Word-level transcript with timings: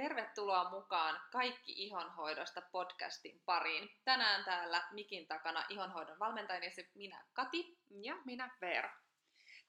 Tervetuloa 0.00 0.70
mukaan 0.70 1.20
Kaikki 1.32 1.72
ihonhoidosta 1.72 2.62
podcastin 2.72 3.42
pariin. 3.44 3.90
Tänään 4.04 4.44
täällä 4.44 4.88
mikin 4.90 5.26
takana 5.26 5.64
ihonhoidon 5.68 6.18
valmentajani 6.18 6.66
minä 6.94 7.24
Kati. 7.32 7.78
Ja 7.90 8.16
minä 8.24 8.56
Veera. 8.60 8.90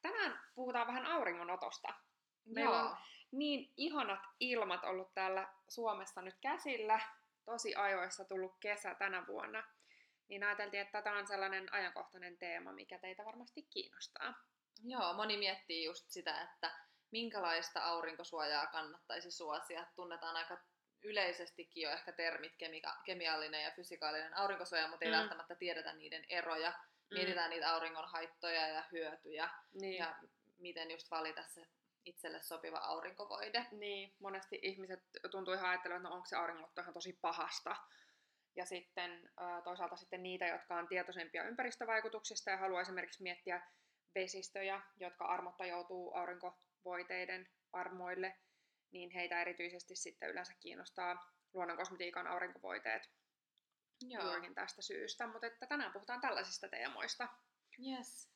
Tänään 0.01 0.39
puhutaan 0.55 0.87
vähän 0.87 1.05
auringonotosta. 1.05 1.93
Meillä 2.45 2.75
Joo. 2.75 2.85
on 2.85 2.97
niin 3.31 3.73
ihanat 3.77 4.19
ilmat 4.39 4.83
ollut 4.83 5.13
täällä 5.13 5.47
Suomessa 5.67 6.21
nyt 6.21 6.35
käsillä. 6.41 6.99
Tosi 7.45 7.75
ajoissa 7.75 8.25
tullut 8.25 8.55
kesä 8.59 8.95
tänä 8.95 9.27
vuonna. 9.27 9.63
Niin 10.27 10.43
ajateltiin, 10.43 10.81
että 10.81 11.01
tämä 11.01 11.17
on 11.17 11.27
sellainen 11.27 11.73
ajankohtainen 11.73 12.37
teema, 12.37 12.73
mikä 12.73 12.97
teitä 12.97 13.25
varmasti 13.25 13.63
kiinnostaa. 13.63 14.33
Joo, 14.83 15.13
moni 15.13 15.37
miettii 15.37 15.83
just 15.85 16.09
sitä, 16.09 16.41
että 16.41 16.71
minkälaista 17.11 17.83
aurinkosuojaa 17.83 18.67
kannattaisi 18.67 19.31
suosia. 19.31 19.87
Tunnetaan 19.95 20.35
aika 20.35 20.57
yleisestikin 21.03 21.83
jo 21.83 21.89
ehkä 21.89 22.11
termit 22.11 22.53
kemika- 22.57 23.01
kemiallinen 23.05 23.63
ja 23.63 23.71
fysikaalinen 23.71 24.37
aurinkosuoja, 24.37 24.87
mutta 24.87 25.05
ei 25.05 25.11
mm. 25.11 25.17
välttämättä 25.17 25.55
tiedetä 25.55 25.93
niiden 25.93 26.25
eroja. 26.29 26.69
Mm. 26.69 27.15
Mietitään 27.17 27.49
niitä 27.49 27.73
auringon 27.73 28.09
haittoja 28.09 28.67
ja 28.67 28.83
hyötyjä 28.91 29.49
niin. 29.81 29.97
ja 29.97 30.15
miten 30.57 30.91
just 30.91 31.11
valita 31.11 31.43
se 31.43 31.67
itselle 32.05 32.41
sopiva 32.41 32.77
aurinkovoide. 32.77 33.67
Niin, 33.71 34.15
monesti 34.19 34.59
ihmiset 34.61 35.03
tuntuu 35.31 35.53
ihan 35.53 35.69
ajattelemaan, 35.69 36.01
että 36.01 36.09
no 36.09 36.15
onko 36.15 36.25
se 36.25 36.35
auringonotto 36.35 36.81
ihan 36.81 36.93
tosi 36.93 37.17
pahasta. 37.21 37.75
Ja 38.55 38.65
sitten 38.65 39.29
toisaalta 39.63 39.95
sitten 39.95 40.23
niitä, 40.23 40.47
jotka 40.47 40.75
on 40.75 40.87
tietoisempia 40.87 41.43
ympäristövaikutuksista 41.43 42.49
ja 42.49 42.57
haluaa 42.57 42.81
esimerkiksi 42.81 43.23
miettiä 43.23 43.61
vesistöjä, 44.15 44.81
jotka 44.99 45.25
armotta 45.25 45.65
joutuu 45.65 46.13
aurinkovoiteiden 46.81 47.49
armoille, 47.73 48.37
niin 48.91 49.11
heitä 49.11 49.41
erityisesti 49.41 49.95
sitten 49.95 50.29
yleensä 50.29 50.53
kiinnostaa 50.59 51.33
luonnonkosmetiikan 51.53 52.27
aurinkovoiteet 52.27 53.09
Joo. 54.01 54.23
juurikin 54.23 54.55
tästä 54.55 54.81
syystä. 54.81 55.27
Mutta 55.27 55.47
että 55.47 55.67
tänään 55.67 55.93
puhutaan 55.93 56.21
tällaisista 56.21 56.67
teemoista. 56.67 57.27
Yes. 57.87 58.31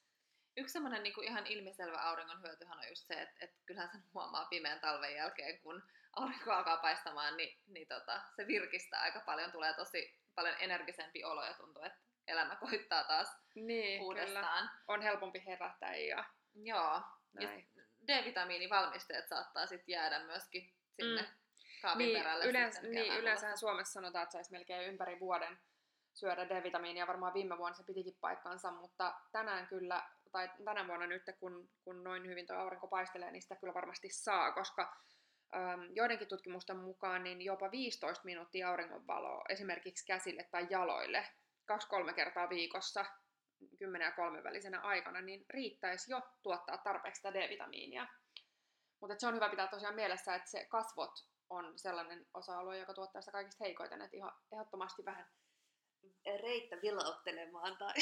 Yksi 0.57 0.73
semmoinen 0.73 1.03
niin 1.03 1.13
kuin 1.13 1.27
ihan 1.27 1.47
ilmiselvä 1.47 1.97
auringon 1.97 2.41
hyötyhän 2.41 2.77
on 2.79 2.89
just 2.89 3.07
se, 3.07 3.21
että, 3.21 3.35
että 3.41 3.57
kyllähän 3.65 3.91
sen 3.91 4.03
huomaa 4.13 4.45
pimeän 4.45 4.79
talven 4.79 5.15
jälkeen, 5.15 5.61
kun 5.61 5.83
aurinko 6.15 6.51
alkaa 6.51 6.77
paistamaan, 6.77 7.37
niin, 7.37 7.59
niin 7.67 7.87
tota, 7.87 8.21
se 8.35 8.47
virkistää 8.47 9.01
aika 9.01 9.19
paljon, 9.19 9.51
tulee 9.51 9.73
tosi 9.73 10.19
paljon 10.35 10.55
energisempi 10.59 11.23
olo 11.23 11.45
ja 11.45 11.53
tuntuu, 11.53 11.83
että 11.83 11.99
elämä 12.27 12.55
koittaa 12.55 13.03
taas 13.03 13.27
niin, 13.55 14.01
uudestaan. 14.01 14.69
Kyllä. 14.69 14.83
On 14.87 15.01
helpompi 15.01 15.43
herätä 15.45 15.95
ja 15.95 16.25
Joo. 16.55 17.01
Näin. 17.33 17.67
D-vitamiinivalmisteet 18.07 19.27
saattaa 19.27 19.65
sitten 19.65 19.93
jäädä 19.93 20.19
myöskin 20.19 20.73
sinne 20.95 21.21
mm. 21.21 21.27
kaapin 21.81 22.07
niin, 22.07 22.17
perälle. 22.17 22.45
Yleensä, 22.45 22.81
niin, 22.81 23.13
yleensähän 23.13 23.57
Suomessa 23.57 23.93
sanotaan, 23.93 24.23
että 24.23 24.33
saisi 24.33 24.51
melkein 24.51 24.87
ympäri 24.87 25.19
vuoden 25.19 25.57
syödä 26.13 26.49
D-vitamiinia. 26.49 27.07
Varmaan 27.07 27.33
viime 27.33 27.57
vuonna 27.57 27.77
se 27.77 27.83
pitikin 27.83 28.17
paikkansa, 28.21 28.71
mutta 28.71 29.13
tänään 29.31 29.67
kyllä, 29.67 30.09
tai 30.31 30.49
tänä 30.65 30.87
vuonna 30.87 31.07
nyt, 31.07 31.23
kun, 31.39 31.69
kun 31.83 32.03
noin 32.03 32.27
hyvin 32.27 32.47
tuo 32.47 32.55
aurinko 32.55 32.87
paistelee, 32.87 33.31
niin 33.31 33.41
sitä 33.41 33.55
kyllä 33.55 33.73
varmasti 33.73 34.09
saa, 34.09 34.51
koska 34.51 34.97
ähm, 35.55 35.81
joidenkin 35.93 36.27
tutkimusten 36.27 36.77
mukaan 36.77 37.23
niin 37.23 37.41
jopa 37.41 37.71
15 37.71 38.25
minuuttia 38.25 38.69
auringonvaloa 38.69 39.45
esimerkiksi 39.49 40.05
käsille 40.05 40.47
tai 40.51 40.67
jaloille 40.69 41.27
kaksi-kolme 41.65 42.13
kertaa 42.13 42.49
viikossa 42.49 43.05
10 43.79 44.05
ja 44.05 44.11
3 44.11 44.43
välisenä 44.43 44.81
aikana, 44.81 45.21
niin 45.21 45.45
riittäisi 45.49 46.11
jo 46.11 46.21
tuottaa 46.43 46.77
tarpeeksi 46.77 47.19
sitä 47.19 47.33
D-vitamiinia. 47.33 48.07
Mutta 49.01 49.15
se 49.19 49.27
on 49.27 49.35
hyvä 49.35 49.49
pitää 49.49 49.67
tosiaan 49.67 49.95
mielessä, 49.95 50.35
että 50.35 50.49
se 50.49 50.65
kasvot 50.65 51.11
on 51.49 51.79
sellainen 51.79 52.25
osa-alue, 52.33 52.77
joka 52.77 52.93
tuottaa 52.93 53.21
sitä 53.21 53.31
kaikista 53.31 53.63
heikoiten, 53.63 54.01
että 54.01 54.17
ihan 54.17 54.33
ehdottomasti 54.51 55.05
vähän 55.05 55.27
reittä 56.41 56.81
vilauttelemaan 56.81 57.77
tai 57.77 57.93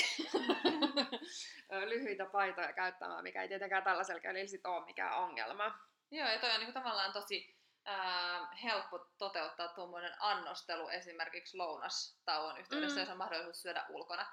lyhyitä 1.89 2.25
paitoja 2.25 2.73
käyttämään, 2.73 3.23
mikä 3.23 3.41
ei 3.41 3.47
tietenkään 3.47 3.83
tällaisella 3.83 4.22
kädellä 4.22 4.47
sit 4.47 4.66
ole 4.66 4.85
mikään 4.85 5.17
ongelma. 5.17 5.79
Joo, 6.11 6.29
ja 6.29 6.39
toi 6.39 6.51
on 6.51 6.59
niinku 6.59 6.73
tavallaan 6.73 7.13
tosi 7.13 7.55
ää, 7.85 8.47
helppo 8.63 8.99
toteuttaa 9.17 9.67
tuommoinen 9.67 10.13
annostelu 10.19 10.88
esimerkiksi 10.88 11.57
lounastauon 11.57 12.57
yhteydessä, 12.57 12.95
mm. 12.95 13.01
jos 13.01 13.09
on 13.09 13.17
mahdollisuus 13.17 13.61
syödä 13.61 13.85
ulkona 13.89 14.25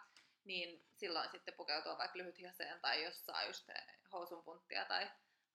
niin 0.44 0.84
silloin 0.96 1.30
sitten 1.30 1.54
pukeutua 1.54 1.98
vaikka 1.98 2.18
lyhythihaseen 2.18 2.80
tai 2.80 3.04
jos 3.04 3.26
saa 3.26 3.44
just 3.44 3.68
housunpunttia 4.12 4.84
tai 4.84 5.10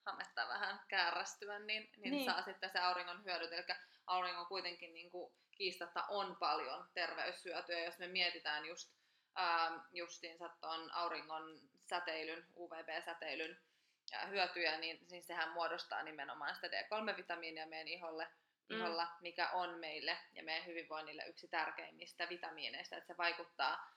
hametta 0.05 0.47
vähän 0.47 0.79
käärästyä, 0.87 1.59
niin, 1.59 1.89
niin, 1.97 2.11
niin. 2.11 2.25
saa 2.25 2.41
sitten 2.41 2.69
se 2.69 2.79
auringon 2.79 3.23
hyödyt. 3.23 3.51
Eli 3.51 3.63
auringon 4.07 4.45
kuitenkin 4.45 4.93
niin 4.93 5.11
kuin 5.11 5.33
kiistatta 5.51 6.05
on 6.09 6.35
paljon 6.35 6.87
terveyshyötyä, 6.93 7.79
jos 7.79 7.97
me 7.97 8.07
mietitään 8.07 8.65
just 8.65 8.91
ää, 9.35 9.71
justiinsa 9.93 10.49
tuon 10.61 10.91
auringon 10.91 11.59
säteilyn, 11.79 12.47
UVB-säteilyn 12.57 13.57
ja 14.11 14.25
hyötyjä, 14.25 14.77
niin, 14.77 15.05
niin 15.11 15.23
sehän 15.23 15.49
muodostaa 15.49 16.03
nimenomaan 16.03 16.55
sitä 16.55 16.67
D3-vitamiinia 16.67 17.67
meidän 17.67 17.87
iholle, 17.87 18.27
mm. 18.69 18.77
iholla, 18.77 19.07
mikä 19.21 19.49
on 19.49 19.79
meille 19.79 20.17
ja 20.33 20.43
meidän 20.43 20.65
hyvinvoinnille 20.65 21.23
yksi 21.25 21.47
tärkeimmistä 21.47 22.29
vitamiineista, 22.29 22.97
että 22.97 23.13
se 23.13 23.17
vaikuttaa 23.17 23.91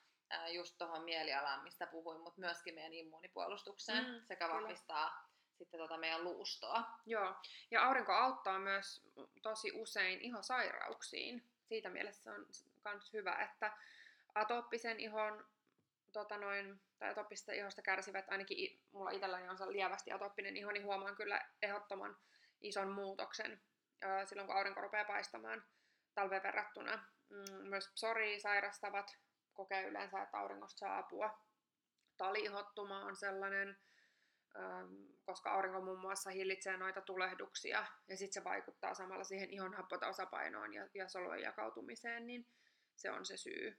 just 0.49 0.79
tuohon 0.79 1.05
mielialaan, 1.05 1.63
mistä 1.63 1.87
puhuin, 1.87 2.21
mutta 2.21 2.41
myöskin 2.41 2.75
meidän 2.75 2.93
immuunipuolustukseen 2.93 4.05
mm, 4.05 4.21
sekä 4.27 4.47
kyllä. 4.47 4.61
vahvistaa 4.61 5.29
sitten 5.59 5.81
tota 5.81 5.97
meidän 5.97 6.25
luustoa. 6.25 6.85
Joo, 7.07 7.35
ja 7.71 7.85
aurinko 7.85 8.13
auttaa 8.13 8.59
myös 8.59 9.03
tosi 9.43 9.73
usein 9.73 10.21
ihosairauksiin. 10.21 11.45
Siitä 11.69 11.91
mielessä 11.91 12.33
on 12.33 12.47
myös 12.85 13.13
hyvä, 13.13 13.35
että 13.35 13.73
atooppisen 14.35 15.01
ihon 15.01 15.47
tota 16.13 16.39
noin, 16.39 16.81
tai 16.99 17.11
atooppisesta 17.11 17.53
ihosta 17.53 17.83
kärsivät, 17.83 18.25
ainakin 18.29 18.81
mulla 18.93 19.11
itselläni 19.11 19.49
on 19.49 19.73
lievästi 19.73 20.13
atooppinen 20.13 20.57
iho, 20.57 20.73
niin 20.73 20.85
huomaan 20.85 21.17
kyllä 21.17 21.47
ehdottoman 21.63 22.17
ison 22.61 22.89
muutoksen 22.89 23.61
silloin, 24.25 24.47
kun 24.47 24.57
aurinko 24.57 24.81
rupeaa 24.81 25.05
paistamaan 25.05 25.63
talven 26.15 26.43
verrattuna. 26.43 27.05
Mm, 27.29 27.69
myös 27.69 27.89
psori 27.89 28.41
sairastavat 28.41 29.19
kokee 29.59 29.83
yleensä, 29.83 30.23
että 30.23 30.39
auringosta 30.39 30.79
saa 30.79 30.99
apua. 30.99 31.39
Talihottuma 32.17 33.05
on 33.05 33.17
sellainen, 33.17 33.79
ähm, 34.57 34.95
koska 35.25 35.53
aurinko 35.53 35.81
muun 35.81 36.01
muassa 36.01 36.31
hillitsee 36.31 36.77
noita 36.77 37.01
tulehduksia 37.01 37.87
ja 38.09 38.17
sitten 38.17 38.43
se 38.43 38.45
vaikuttaa 38.45 38.95
samalla 38.95 39.25
siihen 39.25 39.51
ihon 39.51 39.75
happotasapainoon 39.75 40.75
ja, 40.75 40.89
ja 40.95 41.09
solujen 41.09 41.43
jakautumiseen, 41.43 42.27
niin 42.27 42.47
se 42.97 43.11
on 43.11 43.27
se 43.27 43.37
syy, 43.37 43.79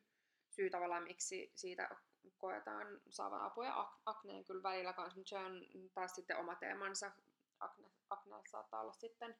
syy 0.49 0.69
tavallaan, 0.69 1.03
miksi 1.03 1.51
siitä 1.55 1.89
koetaan 2.37 3.01
saavan 3.09 3.41
apua. 3.41 3.93
Akneen 4.05 4.45
kyllä 4.45 4.63
välillä 4.63 4.93
kanssa, 4.93 5.19
mutta 5.19 5.29
se 5.29 5.37
on 5.37 5.65
taas 5.93 6.15
sitten 6.15 6.37
oma 6.37 6.55
teemansa. 6.55 7.11
Akne, 7.59 7.87
akne 8.09 8.35
saattaa 8.51 8.81
olla 8.81 8.93
sitten 8.93 9.37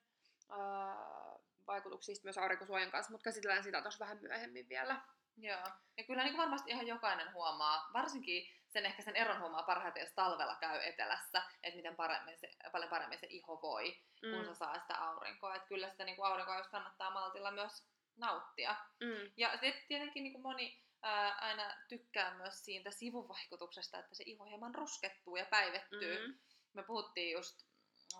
ää, 0.50 1.40
vaikutuksista 1.70 2.26
myös 2.26 2.38
aurinkosuojan 2.38 2.92
kanssa, 2.92 3.12
mutta 3.12 3.24
käsitellään 3.24 3.64
sitä 3.64 3.82
tuossa 3.82 4.06
vähän 4.06 4.22
myöhemmin 4.22 4.70
vielä. 4.70 5.02
Joo. 5.38 5.68
Ja 5.98 6.04
kyllä 6.04 6.24
niin 6.24 6.38
varmasti 6.38 6.72
ihan 6.72 6.88
jokainen 6.88 7.34
huomaa, 7.34 7.90
varsinkin 7.94 8.48
sen 8.68 8.86
ehkä 8.86 9.02
sen 9.02 9.16
eron 9.16 9.40
huomaa 9.40 9.64
parhaiten, 9.64 10.02
jos 10.02 10.14
talvella 10.16 10.56
käy 10.56 10.80
etelässä, 10.84 11.42
että 11.64 11.78
miten 11.78 11.96
paremmin 11.96 12.38
se, 12.40 12.52
paljon 12.72 12.90
paremmin 12.90 13.20
se 13.20 13.28
iho 13.30 13.62
voi, 13.62 13.98
mm. 14.22 14.32
kun 14.32 14.46
se 14.46 14.56
saa 14.56 14.80
sitä 14.80 14.96
aurinkoa. 14.96 15.56
Että 15.56 15.68
kyllä 15.68 15.90
sitä 15.90 16.04
niin 16.04 16.16
kuin 16.16 16.26
aurinkoa 16.26 16.58
jos 16.58 16.68
kannattaa 16.68 17.12
maltilla 17.12 17.52
myös 17.52 17.84
nauttia. 18.18 18.76
Mm. 19.00 19.32
Ja 19.38 19.60
tietenkin 19.88 20.24
niin 20.24 20.34
kuin 20.34 20.44
moni 20.44 20.84
ää, 21.02 21.36
aina 21.36 21.74
tykkää 21.88 22.34
myös 22.34 22.66
siitä 22.66 22.92
sivuvaikutuksesta, 22.92 24.00
että 24.00 24.16
se 24.16 24.24
iho 24.28 24.46
hieman 24.46 24.76
ruskettuu 24.76 25.36
ja 25.36 25.46
päivettyy. 25.46 26.28
Mm. 26.28 26.40
Me 26.74 26.84
puhuttiin 26.84 27.32
just 27.32 27.69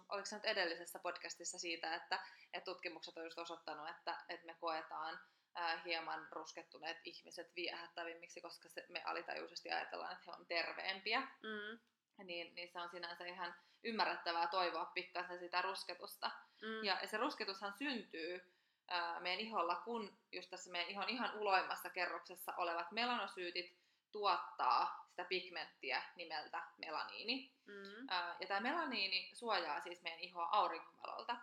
oliko 0.10 0.26
se 0.26 0.36
nyt 0.36 0.46
edellisessä 0.46 1.00
podcastissa 1.00 1.60
siitä, 1.60 1.96
että, 1.96 2.20
että 2.54 2.72
tutkimukset 2.72 3.18
on 3.18 3.24
just 3.24 3.40
osoittanut, 3.40 3.90
että, 3.90 4.18
että 4.30 4.46
me 4.46 4.54
koetaan 4.60 5.20
ää, 5.56 5.82
hieman 5.86 6.28
ruskettuneet 6.32 6.98
ihmiset 7.04 7.56
viehättävimmiksi, 7.56 8.42
koska 8.42 8.70
se, 8.70 8.86
me 8.90 9.04
alitajuisesti 9.04 9.72
ajatellaan, 9.72 10.14
että 10.14 10.24
he 10.28 10.32
on 10.32 10.46
terveempiä. 10.46 11.20
Mm. 11.20 11.80
Niin, 12.24 12.56
niin 12.56 12.70
se 12.70 12.80
on 12.80 12.90
sinänsä 12.90 13.26
ihan 13.26 13.56
ymmärrettävää 13.84 14.48
toivoa 14.48 14.86
pikkasen 14.86 15.40
sitä 15.40 15.62
rusketusta. 15.62 16.32
Mm. 16.62 16.84
Ja, 16.84 16.98
ja 17.02 17.08
se 17.08 17.18
rusketushan 17.18 17.74
syntyy 17.78 18.54
ää, 18.88 19.20
meidän 19.20 19.40
iholla, 19.40 19.76
kun 19.76 20.18
just 20.32 20.50
tässä 20.50 20.72
meidän 20.72 20.90
ihon 20.90 21.10
ihan 21.10 21.38
uloimmassa 21.38 21.90
kerroksessa 21.90 22.54
olevat 22.58 22.92
melanosyytit 22.92 23.78
tuottaa 24.12 25.09
sitä 25.10 25.24
pigmenttiä 25.24 26.04
nimeltä 26.16 26.64
melaniini. 26.78 27.52
Mm. 27.66 28.08
Ää, 28.10 28.36
ja 28.40 28.48
tämä 28.48 28.60
melaniini 28.60 29.32
suojaa 29.34 29.82
siis 29.82 30.02
meidän 30.02 30.20
ihoa 30.20 30.50
auringonvalolta. 30.52 31.36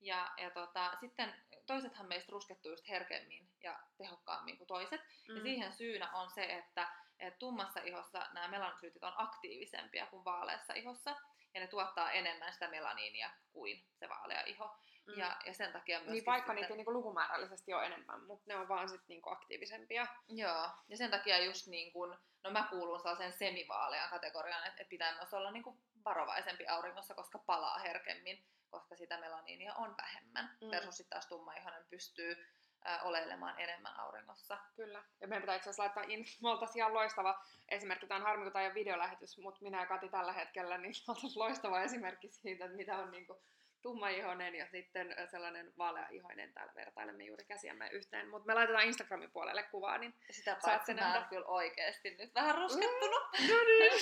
Ja, 0.00 0.32
ja 0.36 0.50
tota, 0.50 0.92
sitten 1.00 1.34
toisethan 1.66 2.08
meistä 2.08 2.32
ruskettuu 2.32 2.70
just 2.72 2.88
herkemmin 2.88 3.48
ja 3.62 3.78
tehokkaammin 3.98 4.56
kuin 4.56 4.68
toiset. 4.68 5.00
Mm. 5.28 5.36
Ja 5.36 5.42
siihen 5.42 5.72
syynä 5.72 6.10
on 6.12 6.30
se, 6.30 6.44
että, 6.44 6.88
että 7.18 7.38
tummassa 7.38 7.80
ihossa 7.80 8.26
nämä 8.32 8.48
melanosyytit 8.48 9.04
on 9.04 9.14
aktiivisempia 9.16 10.06
kuin 10.06 10.24
vaaleassa 10.24 10.74
ihossa. 10.74 11.16
Ja 11.54 11.60
ne 11.60 11.66
tuottaa 11.66 12.12
enemmän 12.12 12.52
sitä 12.52 12.68
melaniinia 12.68 13.30
kuin 13.52 13.84
se 13.94 14.08
vaalea 14.08 14.42
iho. 14.46 14.76
Mm. 15.08 15.18
Ja, 15.18 15.36
ja 15.46 15.54
sen 15.54 15.72
takia 15.72 15.98
myös. 16.00 16.10
Niin 16.10 16.26
vaikka 16.26 16.52
sitten... 16.52 16.56
niitä 16.56 16.74
niinku 16.74 16.92
lukumäärällisesti 16.92 17.74
on 17.74 17.84
enemmän, 17.84 18.22
mutta 18.24 18.44
ne 18.46 18.56
on 18.56 18.68
vaan 18.68 18.88
sitten 18.88 19.08
niinku 19.08 19.30
aktiivisempia. 19.30 20.06
Joo, 20.28 20.70
ja 20.88 20.96
sen 20.96 21.10
takia 21.10 21.44
just 21.44 21.66
niin 21.66 21.92
kun, 21.92 22.18
no 22.44 22.50
mä 22.50 22.66
kuulun 22.70 23.00
sellaiseen 23.00 23.32
semivaalean 23.32 24.10
kategoriaan, 24.10 24.66
että, 24.66 24.82
että 24.82 24.90
pitää 24.90 25.14
myös 25.14 25.34
olla 25.34 25.50
niinku 25.50 25.78
varovaisempi 26.04 26.66
auringossa, 26.66 27.14
koska 27.14 27.38
palaa 27.38 27.78
herkemmin, 27.78 28.44
koska 28.70 28.96
sitä 28.96 29.20
melaniinia 29.20 29.74
on 29.74 29.94
vähemmän. 29.96 30.56
Mm. 30.60 30.70
Versus 30.70 30.96
sitten 30.96 31.10
taas 31.10 31.26
tummaihoinen 31.26 31.86
pystyy 31.90 32.36
ää, 32.84 33.02
oleilemaan 33.02 33.60
enemmän 33.60 34.00
auringossa. 34.00 34.58
Kyllä. 34.76 35.04
Ja 35.20 35.28
meidän 35.28 35.42
pitää 35.42 35.56
itse 35.56 35.70
asiassa 35.70 35.82
laittaa 35.82 36.04
in, 36.06 36.24
me 36.42 36.48
oltaisiin 36.48 36.76
ihan 36.76 36.94
loistava 36.94 37.44
esimerkki, 37.68 38.06
tämä 38.06 38.18
on 38.18 38.26
harmi, 38.26 38.44
kun 38.44 38.52
tämä 38.52 38.74
videolähetys, 38.74 39.38
mutta 39.38 39.62
minä 39.62 39.80
ja 39.80 39.86
Kati 39.86 40.08
tällä 40.08 40.32
hetkellä, 40.32 40.78
niin 40.78 40.94
oltaisiin 41.08 41.38
loistava 41.38 41.82
esimerkki 41.82 42.28
siitä, 42.28 42.64
että 42.64 42.76
mitä 42.76 42.98
on 42.98 43.10
niinku 43.10 43.42
tummaihoinen 43.82 44.54
ja 44.54 44.66
sitten 44.66 45.14
sellainen 45.30 45.72
vaaleaihoinen. 45.78 46.52
Täällä 46.52 46.72
vertailemme 46.74 47.24
juuri 47.24 47.44
käsiämme 47.44 47.88
yhteen. 47.88 48.28
Mutta 48.28 48.46
me 48.46 48.54
laitetaan 48.54 48.84
Instagramin 48.84 49.30
puolelle 49.30 49.62
kuvaa, 49.62 49.98
niin 49.98 50.14
Sitä 50.30 50.56
paitsi 50.62 50.94
mä 50.94 51.00
nähdä. 51.00 51.26
kyllä 51.30 51.46
oikeasti 51.46 52.10
nyt 52.10 52.34
vähän 52.34 52.54
ruskettunut. 52.54 53.22
Mm, 53.40 53.48
no 53.48 53.64
niin. 53.64 53.92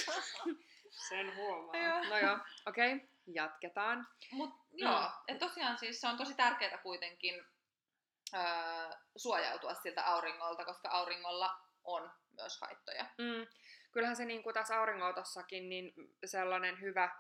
Sen 1.08 1.36
huomaa. 1.36 1.76
Joo. 1.76 2.04
No 2.04 2.18
joo, 2.18 2.38
okei, 2.66 2.94
okay, 2.94 3.08
jatketaan. 3.26 4.08
Mut 4.32 4.54
joo, 4.72 5.00
mm. 5.00 5.08
et 5.28 5.38
tosiaan 5.38 5.78
siis 5.78 6.00
se 6.00 6.08
on 6.08 6.16
tosi 6.16 6.34
tärkeää 6.34 6.78
kuitenkin 6.78 7.44
öö, 8.34 8.40
suojautua 9.16 9.74
siltä 9.74 10.06
auringolta, 10.06 10.64
koska 10.64 10.88
auringolla 10.88 11.50
on 11.84 12.10
myös 12.36 12.60
haittoja. 12.60 13.04
Mm. 13.18 13.46
Kyllähän 13.92 14.16
se 14.16 14.24
niin 14.24 14.42
kuin 14.42 14.54
tässä 14.54 14.78
auringotossakin, 14.78 15.68
niin 15.68 15.92
sellainen 16.24 16.80
hyvä 16.80 17.10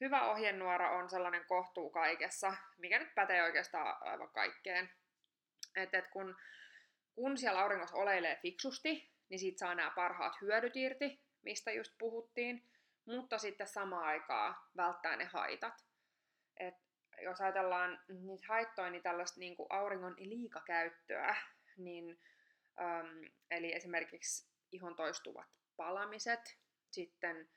hyvä 0.00 0.30
ohjenuora 0.30 0.90
on 0.90 1.10
sellainen 1.10 1.44
kohtuu 1.44 1.90
kaikessa, 1.90 2.54
mikä 2.78 2.98
nyt 2.98 3.14
pätee 3.14 3.42
oikeastaan 3.42 3.96
aivan 4.00 4.30
kaikkeen. 4.30 4.90
Et, 5.76 5.94
et 5.94 6.08
kun, 6.08 6.36
kun 7.14 7.38
siellä 7.38 7.60
auringossa 7.60 7.96
oleilee 7.96 8.38
fiksusti, 8.42 9.10
niin 9.28 9.38
siitä 9.38 9.58
saa 9.58 9.74
nämä 9.74 9.90
parhaat 9.90 10.40
hyödyt 10.40 10.76
irti, 10.76 11.20
mistä 11.42 11.72
just 11.72 11.92
puhuttiin, 11.98 12.68
mutta 13.04 13.38
sitten 13.38 13.66
samaan 13.66 14.04
aikaan 14.04 14.56
välttää 14.76 15.16
ne 15.16 15.24
haitat. 15.24 15.84
Et 16.60 16.74
jos 17.22 17.40
ajatellaan 17.40 18.00
niitä 18.08 18.46
haittoja, 18.48 18.90
niin 18.90 19.02
tällaista 19.02 19.40
niin 19.40 19.56
kuin 19.56 19.66
auringon 19.70 20.14
liikakäyttöä, 20.18 21.36
niin, 21.76 22.20
äm, 22.80 23.30
eli 23.50 23.74
esimerkiksi 23.74 24.48
ihon 24.72 24.96
toistuvat 24.96 25.46
palamiset, 25.76 26.58
sitten 26.90 27.48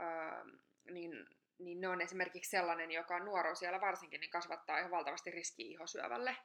äm, 0.00 0.58
niin 0.90 1.39
niin 1.60 1.80
ne 1.80 1.88
on 1.88 2.00
esimerkiksi 2.00 2.50
sellainen, 2.50 2.90
joka 2.90 3.16
on 3.16 3.56
siellä 3.56 3.80
varsinkin, 3.80 4.20
niin 4.20 4.30
kasvattaa 4.30 4.78
ihan 4.78 4.90
valtavasti 4.90 5.30
riski 5.30 5.70
ihosyövälle. 5.70 6.36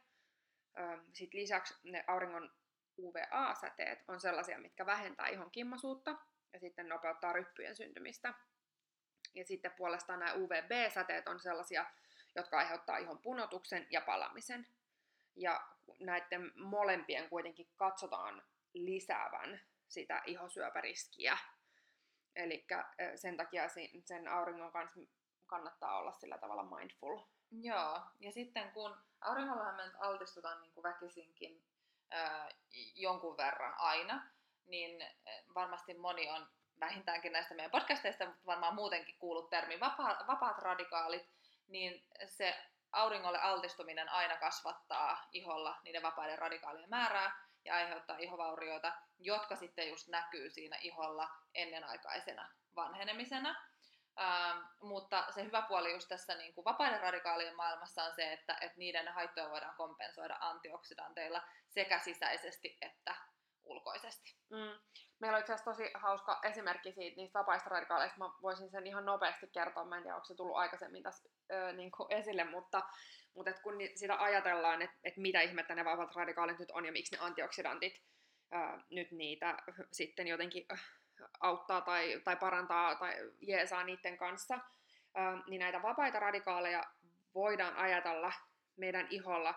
Sitten 1.13 1.39
lisäksi 1.39 1.73
ne 1.83 2.03
auringon 2.07 2.53
UVA-säteet 2.99 4.03
on 4.07 4.19
sellaisia, 4.19 4.59
mitkä 4.59 4.85
vähentää 4.85 5.27
ihon 5.27 5.51
kimmosuutta 5.51 6.15
ja 6.53 6.59
sitten 6.59 6.89
nopeuttaa 6.89 7.33
ryppyjen 7.33 7.75
syntymistä. 7.75 8.33
Ja 9.33 9.45
sitten 9.45 9.71
puolestaan 9.71 10.19
nämä 10.19 10.33
UVB-säteet 10.33 11.27
on 11.27 11.39
sellaisia, 11.39 11.85
jotka 12.35 12.57
aiheuttaa 12.57 12.97
ihon 12.97 13.19
punotuksen 13.21 13.87
ja 13.89 14.01
palamisen. 14.01 14.67
Ja 15.35 15.67
näiden 15.99 16.51
molempien 16.55 17.29
kuitenkin 17.29 17.69
katsotaan 17.75 18.43
lisäävän 18.73 19.61
sitä 19.87 20.21
ihosyöpäriskiä 20.25 21.37
Eli 22.35 22.65
sen 23.15 23.37
takia 23.37 23.63
sen 24.03 24.27
auringon 24.27 24.71
kanssa 24.71 24.99
kannattaa 25.47 25.97
olla 25.97 26.11
sillä 26.11 26.37
tavalla 26.37 26.77
mindful. 26.77 27.19
Joo, 27.51 28.01
ja 28.19 28.31
sitten 28.31 28.71
kun 28.71 28.97
auringollahan 29.21 29.75
me 29.75 29.91
altistutaan 29.99 30.61
niin 30.61 30.73
kuin 30.73 30.83
väkisinkin 30.83 31.63
ää, 32.11 32.49
jonkun 32.95 33.37
verran 33.37 33.73
aina, 33.77 34.27
niin 34.65 35.07
varmasti 35.55 35.93
moni 35.93 36.29
on 36.29 36.47
vähintäänkin 36.79 37.31
näistä 37.31 37.53
meidän 37.53 37.71
podcasteista, 37.71 38.25
mutta 38.25 38.45
varmaan 38.45 38.75
muutenkin 38.75 39.15
kuullut 39.19 39.49
termi 39.49 39.79
vapa- 39.79 40.27
vapaat 40.27 40.57
radikaalit, 40.57 41.29
niin 41.67 42.05
se 42.25 42.65
auringolle 42.91 43.39
altistuminen 43.39 44.09
aina 44.09 44.37
kasvattaa 44.37 45.27
iholla 45.31 45.77
niiden 45.83 46.03
vapaiden 46.03 46.39
radikaalien 46.39 46.89
määrää, 46.89 47.44
ja 47.65 47.75
aiheuttaa 47.75 48.17
ihovaurioita, 48.17 48.93
jotka 49.19 49.55
sitten 49.55 49.89
just 49.89 50.07
näkyy 50.07 50.49
siinä 50.49 50.77
iholla 50.81 51.29
ennenaikaisena 51.53 52.49
vanhenemisena. 52.75 53.55
Ähm, 54.19 54.57
mutta 54.81 55.25
se 55.35 55.43
hyvä 55.43 55.61
puoli 55.61 55.91
just 55.91 56.07
tässä 56.07 56.35
niin 56.35 56.53
kuin 56.53 56.65
vapaiden 56.65 57.01
radikaalien 57.01 57.55
maailmassa 57.55 58.03
on 58.03 58.15
se, 58.15 58.33
että, 58.33 58.57
että 58.61 58.77
niiden 58.77 59.07
haittoja 59.07 59.49
voidaan 59.49 59.75
kompensoida 59.75 60.37
antioksidanteilla 60.39 61.41
sekä 61.69 61.99
sisäisesti 61.99 62.77
että 62.81 63.15
ulkoisesti. 63.65 64.35
Mm. 64.49 64.79
Meillä 65.19 65.35
on 65.35 65.39
itse 65.39 65.53
asiassa 65.53 65.71
tosi 65.71 65.91
hauska 65.93 66.39
esimerkki 66.43 66.91
siitä, 66.91 67.15
niistä 67.15 67.39
vapaista 67.39 67.69
radikaaleista. 67.69 68.17
Mä 68.17 68.29
voisin 68.41 68.69
sen 68.69 68.87
ihan 68.87 69.05
nopeasti 69.05 69.47
kertoa. 69.47 69.85
Mä 69.85 69.97
en 69.97 70.03
tiedä, 70.03 70.15
onko 70.15 70.25
se 70.25 70.35
tullut 70.35 70.57
aikaisemmin 70.57 71.03
tässä 71.03 71.29
ö, 71.51 71.73
niin 71.73 71.91
kuin 71.91 72.13
esille, 72.13 72.43
mutta 72.43 72.83
mutta 73.35 73.51
et 73.51 73.59
kun 73.59 73.75
sitä 73.95 74.15
ajatellaan, 74.19 74.81
että 74.81 74.97
et 75.03 75.17
mitä 75.17 75.41
ihmettä 75.41 75.75
ne 75.75 75.85
vahvat 75.85 76.15
radikaalit 76.15 76.59
nyt 76.59 76.71
on 76.71 76.85
ja 76.85 76.91
miksi 76.91 77.15
ne 77.15 77.21
antioksidantit 77.21 78.01
ää, 78.51 78.83
nyt 78.89 79.11
niitä 79.11 79.57
sitten 79.91 80.27
jotenkin 80.27 80.65
auttaa 81.39 81.81
tai, 81.81 82.21
tai 82.23 82.35
parantaa 82.35 82.95
tai 82.95 83.15
jeesaa 83.41 83.83
niiden 83.83 84.17
kanssa, 84.17 84.59
ää, 85.15 85.43
niin 85.47 85.59
näitä 85.59 85.81
vapaita 85.81 86.19
radikaaleja 86.19 86.83
voidaan 87.33 87.75
ajatella 87.75 88.33
meidän 88.77 89.07
iholla 89.09 89.55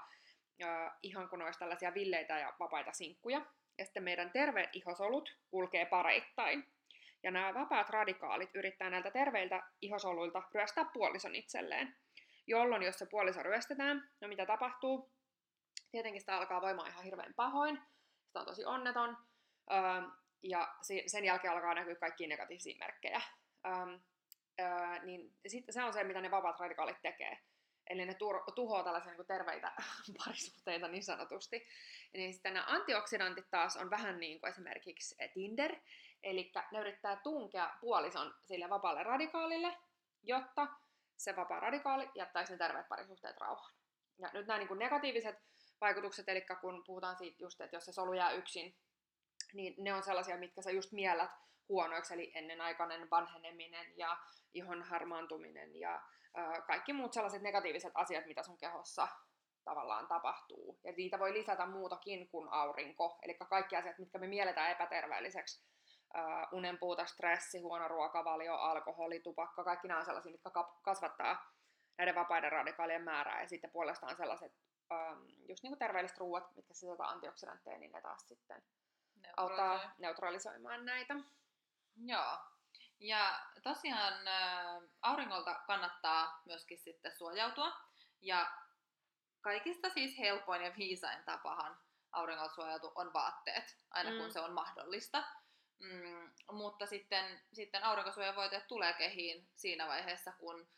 ää, 0.62 0.98
ihan 1.02 1.28
kuin 1.28 1.42
olisi 1.42 1.58
tällaisia 1.58 1.94
villeitä 1.94 2.38
ja 2.38 2.52
vapaita 2.58 2.92
sinkkuja. 2.92 3.46
Ja 3.78 3.84
sitten 3.84 4.02
meidän 4.02 4.30
terveet 4.30 4.70
ihosolut 4.72 5.36
kulkee 5.50 5.84
pareittain. 5.86 6.64
Ja 7.22 7.30
nämä 7.30 7.54
vapaat 7.54 7.90
radikaalit 7.90 8.50
yrittää 8.54 8.90
näiltä 8.90 9.10
terveiltä 9.10 9.62
ihosoluilta 9.80 10.42
ryöstää 10.54 10.84
puolison 10.84 11.34
itselleen 11.34 11.94
jolloin 12.48 12.82
jos 12.82 12.98
se 12.98 13.06
puoliso 13.06 13.42
ryöstetään, 13.42 14.10
no 14.20 14.28
mitä 14.28 14.46
tapahtuu? 14.46 15.10
Tietenkin 15.90 16.20
sitä 16.20 16.36
alkaa 16.36 16.60
voimaan 16.60 16.90
ihan 16.90 17.04
hirveän 17.04 17.34
pahoin, 17.34 17.82
sitä 18.26 18.40
on 18.40 18.46
tosi 18.46 18.64
onneton, 18.64 19.16
öö, 19.72 19.78
ja 20.42 20.74
sen 21.06 21.24
jälkeen 21.24 21.52
alkaa 21.52 21.74
näkyä 21.74 21.94
kaikki 21.94 22.26
negatiivisia 22.26 22.78
merkkejä. 22.78 23.20
Öö, 23.66 23.98
öö, 24.60 25.02
niin 25.02 25.34
sitten 25.46 25.72
se 25.72 25.82
on 25.82 25.92
se, 25.92 26.04
mitä 26.04 26.20
ne 26.20 26.30
vapaat 26.30 26.60
radikaalit 26.60 27.02
tekee. 27.02 27.38
Eli 27.88 28.06
ne 28.06 28.12
tur- 28.12 28.52
tuhoaa 28.54 28.84
tällaisia 28.84 29.12
niin 29.12 29.26
terveitä 29.26 29.72
parisuhteita 30.24 30.88
niin 30.88 31.04
sanotusti. 31.04 31.68
Niin 32.12 32.32
sitten 32.32 32.54
nämä 32.54 32.66
antioksidantit 32.68 33.50
taas 33.50 33.76
on 33.76 33.90
vähän 33.90 34.20
niin 34.20 34.40
kuin 34.40 34.50
esimerkiksi 34.50 35.16
Tinder. 35.34 35.76
Eli 36.22 36.52
ne 36.72 36.80
yrittää 36.80 37.16
tunkea 37.16 37.74
puolison 37.80 38.34
sille 38.44 38.70
vapaalle 38.70 39.02
radikaalille, 39.02 39.76
jotta 40.22 40.68
se 41.16 41.36
vapaa 41.36 41.60
radikaali 41.60 42.10
jättäisi 42.14 42.52
ne 42.52 42.58
terveet 42.58 42.88
parisuhteet 42.88 43.36
rauhaan. 43.36 43.74
Ja 44.18 44.30
nyt 44.32 44.46
nämä 44.46 44.58
niin 44.58 44.68
kuin 44.68 44.78
negatiiviset 44.78 45.36
vaikutukset, 45.80 46.28
eli 46.28 46.46
kun 46.60 46.84
puhutaan 46.86 47.16
siitä 47.16 47.36
just, 47.42 47.60
että 47.60 47.76
jos 47.76 47.84
se 47.84 47.92
solu 47.92 48.12
jää 48.12 48.30
yksin, 48.30 48.76
niin 49.52 49.74
ne 49.78 49.94
on 49.94 50.02
sellaisia, 50.02 50.36
mitkä 50.36 50.62
sä 50.62 50.70
just 50.70 50.92
miellät 50.92 51.30
huonoiksi, 51.68 52.14
eli 52.14 52.32
ennenaikainen 52.34 53.10
vanheneminen 53.10 53.98
ja 53.98 54.18
ihon 54.54 54.82
harmaantuminen 54.82 55.80
ja 55.80 56.02
ö, 56.38 56.62
kaikki 56.62 56.92
muut 56.92 57.12
sellaiset 57.12 57.42
negatiiviset 57.42 57.92
asiat, 57.94 58.26
mitä 58.26 58.42
sun 58.42 58.58
kehossa 58.58 59.08
tavallaan 59.64 60.06
tapahtuu. 60.06 60.78
Ja 60.84 60.92
niitä 60.96 61.18
voi 61.18 61.32
lisätä 61.32 61.66
muutakin 61.66 62.28
kuin 62.28 62.48
aurinko, 62.48 63.18
eli 63.22 63.34
kaikki 63.34 63.76
asiat, 63.76 63.98
mitkä 63.98 64.18
me 64.18 64.26
mielletään 64.26 64.70
epäterveelliseksi, 64.70 65.64
uh, 66.14 66.58
unenpuuta, 66.58 67.06
stressi, 67.06 67.60
huono 67.60 67.88
ruokavalio, 67.88 68.54
alkoholi, 68.54 69.20
tupakka, 69.20 69.64
kaikki 69.64 69.88
nämä 69.88 70.00
on 70.00 70.06
sellaisia, 70.06 70.32
mitkä 70.32 70.50
kasvattaa 70.82 71.52
näiden 71.98 72.14
vapaiden 72.14 72.52
radikaalien 72.52 73.02
määrää. 73.02 73.42
Ja 73.42 73.48
sitten 73.48 73.70
puolestaan 73.70 74.16
sellaiset 74.16 74.52
um, 74.92 75.26
just 75.48 75.62
niin 75.62 75.70
kuin 75.70 75.78
terveelliset 75.78 76.18
ruuat, 76.18 76.56
mitkä 76.56 76.74
sisältää 76.74 77.06
antioksidantteja, 77.06 77.78
niin 77.78 77.92
ne 77.92 78.00
taas 78.00 78.28
sitten 78.28 78.62
auttaa 79.36 79.80
neutralisoimaan 79.98 80.84
näitä. 80.84 81.14
Joo. 81.96 82.38
Ja 83.00 83.40
tosiaan 83.62 84.14
auringolta 85.02 85.54
kannattaa 85.66 86.42
myöskin 86.44 86.78
sitten 86.78 87.16
suojautua. 87.16 87.72
Ja 88.20 88.52
kaikista 89.40 89.90
siis 89.90 90.18
helpoin 90.18 90.62
ja 90.62 90.72
viisain 90.78 91.24
tapahan 91.24 91.78
auringolta 92.12 92.54
suojautua 92.54 92.92
on 92.94 93.12
vaatteet, 93.12 93.76
aina 93.90 94.10
mm. 94.10 94.18
kun 94.18 94.32
se 94.32 94.40
on 94.40 94.52
mahdollista. 94.52 95.24
Mm, 95.78 96.32
mutta 96.52 96.86
sitten, 96.86 97.40
sitten 97.52 97.84
aurinkosuojavoiteet 97.84 98.66
tulee 98.66 98.92
kehiin 98.92 99.48
siinä 99.54 99.86
vaiheessa, 99.86 100.32
kun 100.32 100.68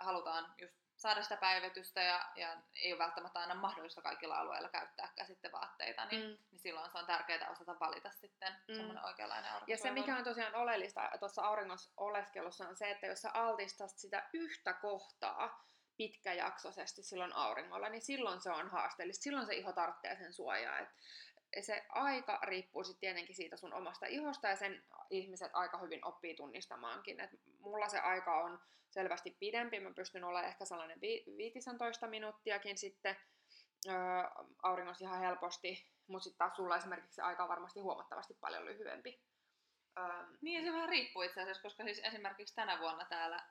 halutaan 0.00 0.54
just 0.58 0.89
saada 1.00 1.22
sitä 1.22 1.36
päivitystä 1.36 2.02
ja, 2.02 2.30
ja 2.36 2.56
ei 2.74 2.92
ole 2.92 2.98
välttämättä 2.98 3.40
aina 3.40 3.54
mahdollista 3.54 4.02
kaikilla 4.02 4.36
alueilla 4.36 4.68
käyttää 4.68 5.12
käsittevaatteita, 5.16 6.04
niin, 6.04 6.22
mm. 6.22 6.38
niin 6.50 6.58
silloin 6.58 6.90
se 6.90 6.98
on 6.98 7.06
tärkeää 7.06 7.50
osata 7.50 7.76
valita 7.80 8.10
sitten 8.10 8.52
mm. 8.68 8.74
semmoinen 8.74 9.04
oikeanlainen 9.04 9.52
Ja 9.66 9.76
se, 9.76 9.90
mikä 9.90 10.16
on 10.16 10.24
tosiaan 10.24 10.54
oleellista 10.54 11.10
tuossa 11.18 11.42
auringossa 11.42 11.90
oleskelussa, 11.96 12.68
on 12.68 12.76
se, 12.76 12.90
että 12.90 13.06
jos 13.06 13.22
sä 13.22 13.30
altistat 13.34 13.90
sitä 13.98 14.28
yhtä 14.32 14.72
kohtaa 14.72 15.70
pitkäjaksoisesti 15.96 17.02
silloin 17.02 17.32
auringolla, 17.32 17.88
niin 17.88 18.02
silloin 18.02 18.40
se 18.40 18.50
on 18.50 18.70
haasteellista. 18.70 19.22
Silloin 19.22 19.46
se 19.46 19.54
iho 19.54 19.72
tarvitsee 19.72 20.16
sen 20.16 20.32
suojaa. 20.32 20.78
Et 20.78 20.88
se 21.60 21.86
aika 21.88 22.38
riippuu 22.42 22.84
sitten 22.84 23.00
tietenkin 23.00 23.36
siitä 23.36 23.56
sun 23.56 23.74
omasta 23.74 24.06
ihosta 24.06 24.48
ja 24.48 24.56
sen 24.56 24.84
ihmiset 25.10 25.50
aika 25.54 25.78
hyvin 25.78 26.04
oppii 26.04 26.34
tunnistamaankin. 26.34 27.20
Et 27.20 27.30
mulla 27.58 27.88
se 27.88 27.98
aika 27.98 28.40
on 28.42 28.60
selvästi 28.90 29.36
pidempi, 29.40 29.80
mä 29.80 29.92
pystyn 29.94 30.24
olemaan 30.24 30.48
ehkä 30.48 30.64
sellainen 30.64 31.00
15 31.00 32.06
minuuttiakin 32.06 32.78
sitten 32.78 33.16
öö, 33.88 33.94
auringossa 34.62 35.04
ihan 35.04 35.20
helposti, 35.20 35.86
mutta 36.06 36.24
sitten 36.24 36.38
taas 36.38 36.56
sulla 36.56 36.76
esimerkiksi 36.76 37.14
se 37.14 37.22
aika 37.22 37.42
on 37.42 37.48
varmasti 37.48 37.80
huomattavasti 37.80 38.34
paljon 38.34 38.64
lyhyempi. 38.64 39.20
Öö, 39.98 40.04
niin 40.40 40.64
se 40.64 40.72
vähän 40.72 40.88
riippuu 40.88 41.22
itse 41.22 41.42
asiassa, 41.42 41.62
koska 41.62 41.84
siis 41.84 42.00
esimerkiksi 42.04 42.54
tänä 42.54 42.78
vuonna 42.78 43.04
täällä 43.04 43.46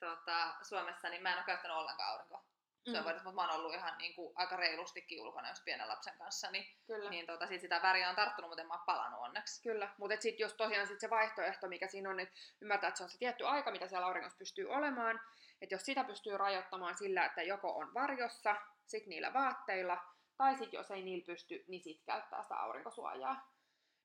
tota, 0.00 0.54
Suomessa, 0.62 1.08
niin 1.08 1.22
mä 1.22 1.32
en 1.32 1.38
ole 1.38 1.44
käyttänyt 1.44 1.76
ollenkaan 1.76 2.12
aurinkoa 2.12 2.49
se 2.84 2.98
on 2.98 3.04
mm. 3.04 3.12
mutta 3.12 3.32
mä 3.32 3.40
oon 3.40 3.60
ollut 3.60 3.74
ihan 3.74 3.98
niin 3.98 4.14
kuin, 4.14 4.32
aika 4.36 4.56
reilustikin 4.56 5.20
ulkona 5.20 5.48
jos 5.48 5.62
pienen 5.64 5.88
lapsen 5.88 6.18
kanssa, 6.18 6.50
niin, 6.50 6.64
Kyllä. 6.86 7.10
niin 7.10 7.26
tota, 7.26 7.46
sit 7.46 7.60
sitä 7.60 7.82
väriä 7.82 8.10
on 8.10 8.16
tarttunut, 8.16 8.50
mutta 8.50 8.62
en 8.62 8.68
mä 8.68 8.74
oon 8.74 8.86
palannut 8.86 9.20
onneksi. 9.20 9.62
Kyllä, 9.62 9.94
mutta 9.98 10.16
sitten 10.20 10.44
jos 10.44 10.54
tosiaan 10.54 10.86
sit 10.86 11.00
se 11.00 11.10
vaihtoehto, 11.10 11.68
mikä 11.68 11.88
siinä 11.88 12.10
on, 12.10 12.20
että 12.20 12.34
ymmärtää, 12.60 12.88
että 12.88 12.98
se 12.98 13.04
on 13.04 13.10
se 13.10 13.18
tietty 13.18 13.46
aika, 13.46 13.70
mitä 13.70 13.88
siellä 13.88 14.06
auringossa 14.06 14.38
pystyy 14.38 14.70
olemaan, 14.70 15.20
että 15.60 15.74
jos 15.74 15.82
sitä 15.82 16.04
pystyy 16.04 16.38
rajoittamaan 16.38 16.98
sillä, 16.98 17.24
että 17.24 17.42
joko 17.42 17.76
on 17.76 17.94
varjossa, 17.94 18.56
sit 18.86 19.06
niillä 19.06 19.32
vaatteilla, 19.32 20.04
tai 20.36 20.58
sitten 20.58 20.78
jos 20.78 20.90
ei 20.90 21.02
niillä 21.02 21.26
pysty, 21.26 21.64
niin 21.68 21.82
sit 21.82 22.02
käyttää 22.06 22.42
sitä 22.42 22.54
aurinkosuojaa. 22.54 23.52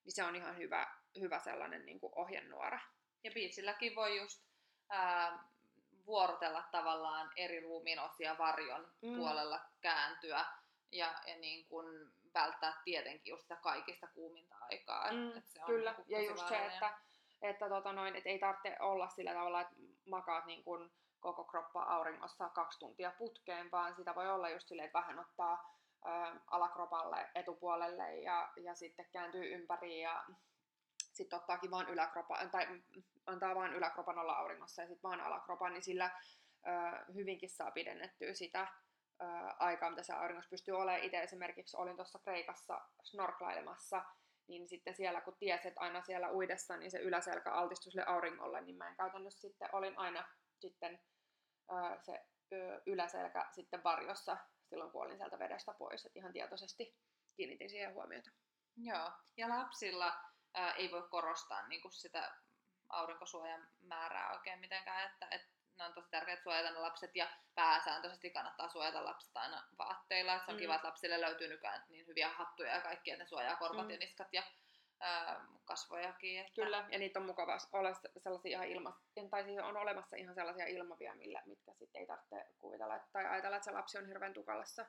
Niin 0.03 0.15
se 0.15 0.23
on 0.23 0.35
ihan 0.35 0.57
hyvä, 0.57 0.87
hyvä 1.19 1.39
sellainen 1.39 1.85
niin 1.85 1.99
kuin 1.99 2.13
ohjenuora. 2.15 2.79
Ja 3.23 3.31
biitsilläkin 3.31 3.95
voi 3.95 4.17
just 4.17 4.43
ää, 4.89 5.43
vuorotella 6.05 6.63
tavallaan 6.71 7.31
eri 7.35 7.59
ruumiin 7.59 7.99
osia 7.99 8.37
varjon 8.37 8.87
mm. 9.01 9.15
puolella 9.17 9.59
kääntyä 9.81 10.45
ja, 10.91 11.13
ja 11.27 11.37
niin 11.37 11.65
kuin 11.65 12.11
välttää 12.33 12.81
tietenkin 12.83 13.31
just 13.31 13.41
sitä 13.41 13.55
kaikista 13.55 14.07
kuuminta 14.07 14.55
aikaa. 14.71 15.11
Mm, 15.11 15.41
se 15.45 15.59
on 15.59 15.65
kyllä, 15.65 15.91
niin 15.91 16.05
ja 16.07 16.31
just 16.31 16.47
se, 16.47 16.65
että, 16.65 16.97
että 17.41 17.69
tota 17.69 17.93
noin, 17.93 18.15
et 18.15 18.25
ei 18.25 18.39
tarvitse 18.39 18.77
olla 18.79 19.09
sillä 19.09 19.33
tavalla, 19.33 19.61
että 19.61 19.75
makaat 20.09 20.45
niin 20.45 20.63
kuin 20.63 20.91
koko 21.19 21.43
kroppa 21.43 21.83
auringossa 21.83 22.49
kaksi 22.49 22.79
tuntia 22.79 23.11
putkeen, 23.17 23.71
vaan 23.71 23.95
sitä 23.95 24.15
voi 24.15 24.31
olla 24.31 24.49
just 24.49 24.67
silleen, 24.67 24.85
että 24.85 24.99
vähän 24.99 25.19
ottaa 25.19 25.79
ö, 26.05 26.39
alakropalle 26.47 27.29
etupuolelle 27.35 28.15
ja, 28.15 28.51
ja 28.57 28.75
sitten 28.75 29.09
kääntyy 29.11 29.53
ympäri 29.53 30.01
ja 30.01 30.25
sitten 31.15 31.39
ottaakin 31.39 31.71
vaan 31.71 31.89
yläkropan, 31.89 32.51
tai 32.51 32.67
antaa 33.25 33.55
vaan 33.55 33.73
yläkropan 33.73 34.19
olla 34.19 34.33
auringossa 34.33 34.81
ja 34.81 34.87
sitten 34.87 35.03
vaan 35.09 35.21
alakropan, 35.21 35.73
niin 35.73 35.83
sillä 35.83 36.11
ö, 36.67 37.13
hyvinkin 37.13 37.49
saa 37.49 37.71
pidennettyä 37.71 38.33
sitä 38.33 38.67
ö, 39.21 39.25
aikaa, 39.59 39.89
mitä 39.89 40.03
se 40.03 40.13
auringossa 40.13 40.49
pystyy 40.49 40.73
olemaan. 40.73 41.03
Itse 41.03 41.21
esimerkiksi 41.21 41.77
olin 41.77 41.95
tuossa 41.95 42.19
Kreikassa 42.19 42.81
snorklailemassa, 43.03 44.05
niin 44.47 44.69
sitten 44.69 44.95
siellä 44.95 45.21
kun 45.21 45.37
tiesi, 45.39 45.67
että 45.67 45.81
aina 45.81 46.01
siellä 46.01 46.31
uidessa, 46.31 46.77
niin 46.77 46.91
se 46.91 46.99
yläselkä 46.99 47.51
altistui 47.51 47.91
sille 47.91 48.05
auringolle, 48.07 48.61
niin 48.61 48.77
mä 48.77 48.89
en 48.89 48.95
käytännössä 48.95 49.41
sitten, 49.41 49.69
olin 49.73 49.97
aina 49.97 50.27
sitten 50.59 50.99
ö, 51.71 51.99
se 52.01 52.25
ö, 52.53 52.81
yläselkä 52.85 53.45
sitten 53.51 53.83
varjossa 53.83 54.37
silloin, 54.69 54.91
kun 54.91 55.01
olin 55.01 55.17
sieltä 55.17 55.39
vedestä 55.39 55.73
pois, 55.73 56.05
että 56.05 56.19
ihan 56.19 56.33
tietoisesti 56.33 56.95
kiinnitin 57.35 57.69
siihen 57.69 57.93
huomiota. 57.93 58.31
Joo, 58.77 59.11
ja 59.37 59.49
lapsilla 59.49 60.13
ää, 60.55 60.73
ei 60.73 60.91
voi 60.91 61.07
korostaa 61.09 61.67
niin 61.67 61.81
kuin 61.81 61.91
sitä 61.91 62.31
aurinkosuojan 62.89 63.67
määrää 63.81 64.33
oikein 64.33 64.59
mitenkään, 64.59 65.11
että, 65.11 65.27
että 65.31 65.55
ne 65.77 65.85
on 65.85 65.93
tosi 65.93 66.09
tärkeää 66.09 66.37
suojata 66.43 66.71
ne 66.71 66.79
lapset 66.79 67.15
ja 67.15 67.29
pääsääntöisesti 67.55 68.29
kannattaa 68.29 68.69
suojata 68.69 69.05
lapset 69.05 69.37
aina 69.37 69.63
vaatteilla. 69.77 70.33
Että 70.33 70.45
se 70.45 70.51
on 70.51 70.57
mm. 70.57 70.61
kiva, 70.61 70.75
että 70.75 70.87
lapsille 70.87 71.21
löytyy 71.21 71.47
nykyään 71.47 71.83
niin 71.89 72.07
hyviä 72.07 72.29
hattuja 72.29 72.75
ja 72.75 72.81
kaikki, 72.81 73.11
että 73.11 73.23
ne 73.23 73.27
suojaa 73.27 73.55
korvat 73.55 73.85
mm. 73.85 73.91
ja 73.91 73.97
niskat 73.97 74.27
ja 74.31 74.43
ää, 74.99 75.45
kasvojakin. 75.65 76.39
Että... 76.39 76.51
Kyllä, 76.55 76.85
ja 76.89 76.99
niitä 76.99 77.19
on 77.19 77.25
mukava 77.25 77.57
olla 77.73 77.93
sellaisia 78.23 78.57
ihan 78.57 78.67
ilma, 78.67 79.01
tai 79.29 79.43
siis 79.43 79.59
on 79.59 79.77
olemassa 79.77 80.15
ihan 80.15 80.35
sellaisia 80.35 80.65
ilmavia, 80.65 81.15
millä, 81.15 81.41
mitkä 81.45 81.73
sitten 81.73 81.99
ei 81.99 82.07
tarvitse 82.07 82.45
kuvitella 82.59 82.99
tai 83.13 83.25
ajatella, 83.25 83.55
että 83.55 83.65
se 83.65 83.71
lapsi 83.71 83.97
on 83.97 84.07
hirveän 84.07 84.33
tukalassa 84.33 84.85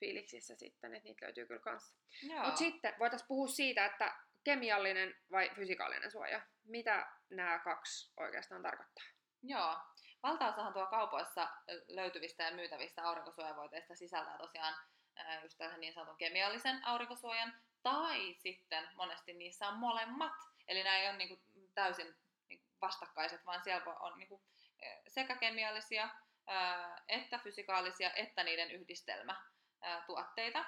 fiiliksissä 0.00 0.54
sitten, 0.54 0.94
että 0.94 1.08
niitä 1.08 1.24
löytyy 1.24 1.46
kyllä 1.46 1.60
kanssa. 1.60 1.96
Mutta 2.44 2.56
sitten 2.56 2.94
voitaisiin 2.98 3.28
puhua 3.28 3.48
siitä, 3.48 3.86
että 3.86 4.16
kemiallinen 4.48 5.14
vai 5.30 5.50
fysikaalinen 5.54 6.10
suoja? 6.10 6.40
Mitä 6.64 7.06
nämä 7.30 7.58
kaksi 7.58 8.12
oikeastaan 8.16 8.62
tarkoittaa? 8.62 9.04
Joo. 9.42 9.76
Valtaosahan 10.22 10.72
tuo 10.72 10.86
kaupoissa 10.86 11.48
löytyvistä 11.88 12.42
ja 12.42 12.54
myytävistä 12.54 13.02
aurinkosuojavoiteista 13.08 13.94
sisältää 13.94 14.38
tosiaan 14.38 14.74
just 15.42 15.58
niin 15.78 15.92
sanotun 15.92 16.16
kemiallisen 16.16 16.84
aurinkosuojan, 16.84 17.54
tai 17.82 18.34
sitten 18.38 18.88
monesti 18.94 19.32
niissä 19.32 19.68
on 19.68 19.78
molemmat. 19.78 20.32
Eli 20.68 20.84
nämä 20.84 20.96
ei 20.96 21.08
ole 21.08 21.16
niin 21.16 21.28
kuin 21.28 21.40
täysin 21.74 22.16
niin 22.48 22.62
vastakkaiset, 22.80 23.46
vaan 23.46 23.64
siellä 23.64 23.94
on 24.00 24.18
niin 24.18 24.28
kuin 24.28 24.42
sekä 25.08 25.36
kemiallisia 25.36 26.08
että 27.08 27.38
fysikaalisia 27.38 28.10
että 28.12 28.42
niiden 28.42 28.70
yhdistelmä 28.70 29.42
tuotteita. 30.06 30.64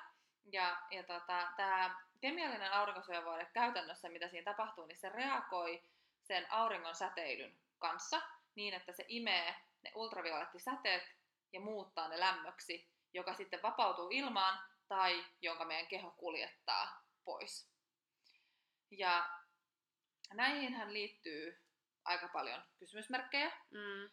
Ja, 0.52 0.76
ja 0.90 1.02
tota, 1.02 1.52
tämä 1.56 2.00
kemiallinen 2.20 2.72
aurinkosuojavuode 2.72 3.46
käytännössä, 3.52 4.08
mitä 4.08 4.28
siinä 4.28 4.44
tapahtuu, 4.44 4.86
niin 4.86 4.98
se 4.98 5.08
reagoi 5.08 5.82
sen 6.22 6.46
auringon 6.52 6.94
säteilyn 6.94 7.58
kanssa 7.78 8.22
niin, 8.54 8.74
että 8.74 8.92
se 8.92 9.04
imee 9.08 9.54
ne 9.82 9.92
ultraviolettisäteet 9.94 11.02
ja 11.52 11.60
muuttaa 11.60 12.08
ne 12.08 12.20
lämmöksi, 12.20 12.90
joka 13.14 13.34
sitten 13.34 13.62
vapautuu 13.62 14.08
ilmaan 14.10 14.64
tai 14.88 15.24
jonka 15.42 15.64
meidän 15.64 15.86
keho 15.86 16.10
kuljettaa 16.10 17.02
pois. 17.24 17.70
Ja 18.90 19.30
näihinhän 20.32 20.92
liittyy 20.92 21.60
aika 22.04 22.28
paljon 22.28 22.62
kysymysmerkkejä. 22.78 23.52
Mm. 23.70 24.10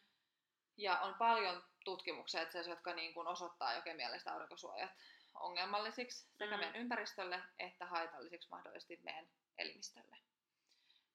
Ja 0.78 1.00
on 1.00 1.16
paljon 1.16 1.64
tutkimuksia, 1.84 2.42
että 2.42 2.64
se, 2.64 2.70
jotka 2.70 2.94
niin 2.94 3.14
kuin 3.14 3.28
osoittaa 3.28 3.74
jo 3.74 3.82
kemialliset 3.82 4.28
aurinkosuojat 4.28 4.92
ongelmallisiksi 5.40 6.28
sekä 6.38 6.58
mm. 6.58 6.60
meidän 6.60 6.76
ympäristölle 6.76 7.44
että 7.60 7.86
haitallisiksi 7.86 8.50
mahdollisesti 8.52 9.00
meidän 9.04 9.28
elimistölle. 9.58 10.18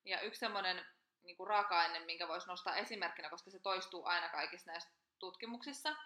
Ja 0.05 0.21
yksi 0.21 0.41
semmoinen 0.41 0.87
niin 1.23 1.37
kuin 1.37 1.47
raaka-aine, 1.47 1.99
minkä 1.99 2.29
voisi 2.29 2.47
nostaa 2.47 2.77
esimerkkinä, 2.77 3.31
koska 3.31 3.51
se 3.51 3.59
toistuu 3.59 4.07
aina 4.07 4.29
kaikissa 4.29 4.71
näissä 4.71 4.91
tutkimuksissa, 5.19 5.97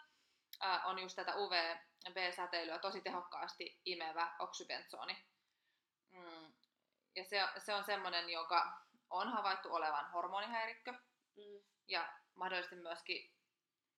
on 0.85 0.99
just 0.99 1.17
tätä 1.17 1.37
UVB-säteilyä 1.37 2.79
tosi 2.79 3.01
tehokkaasti 3.01 3.81
imevä 3.85 4.37
oksybentsoni. 4.39 5.25
Mm. 6.11 6.55
Ja 7.17 7.25
se, 7.25 7.41
se 7.59 7.75
on 7.75 7.85
semmoinen, 7.85 8.29
joka 8.31 8.81
on 9.11 9.29
havaittu 9.29 9.75
olevan 9.75 10.11
hormonihäirikkö 10.11 10.93
mm. 11.37 11.63
ja 11.89 12.13
mahdollisesti 12.35 12.77
myöskin 12.77 13.36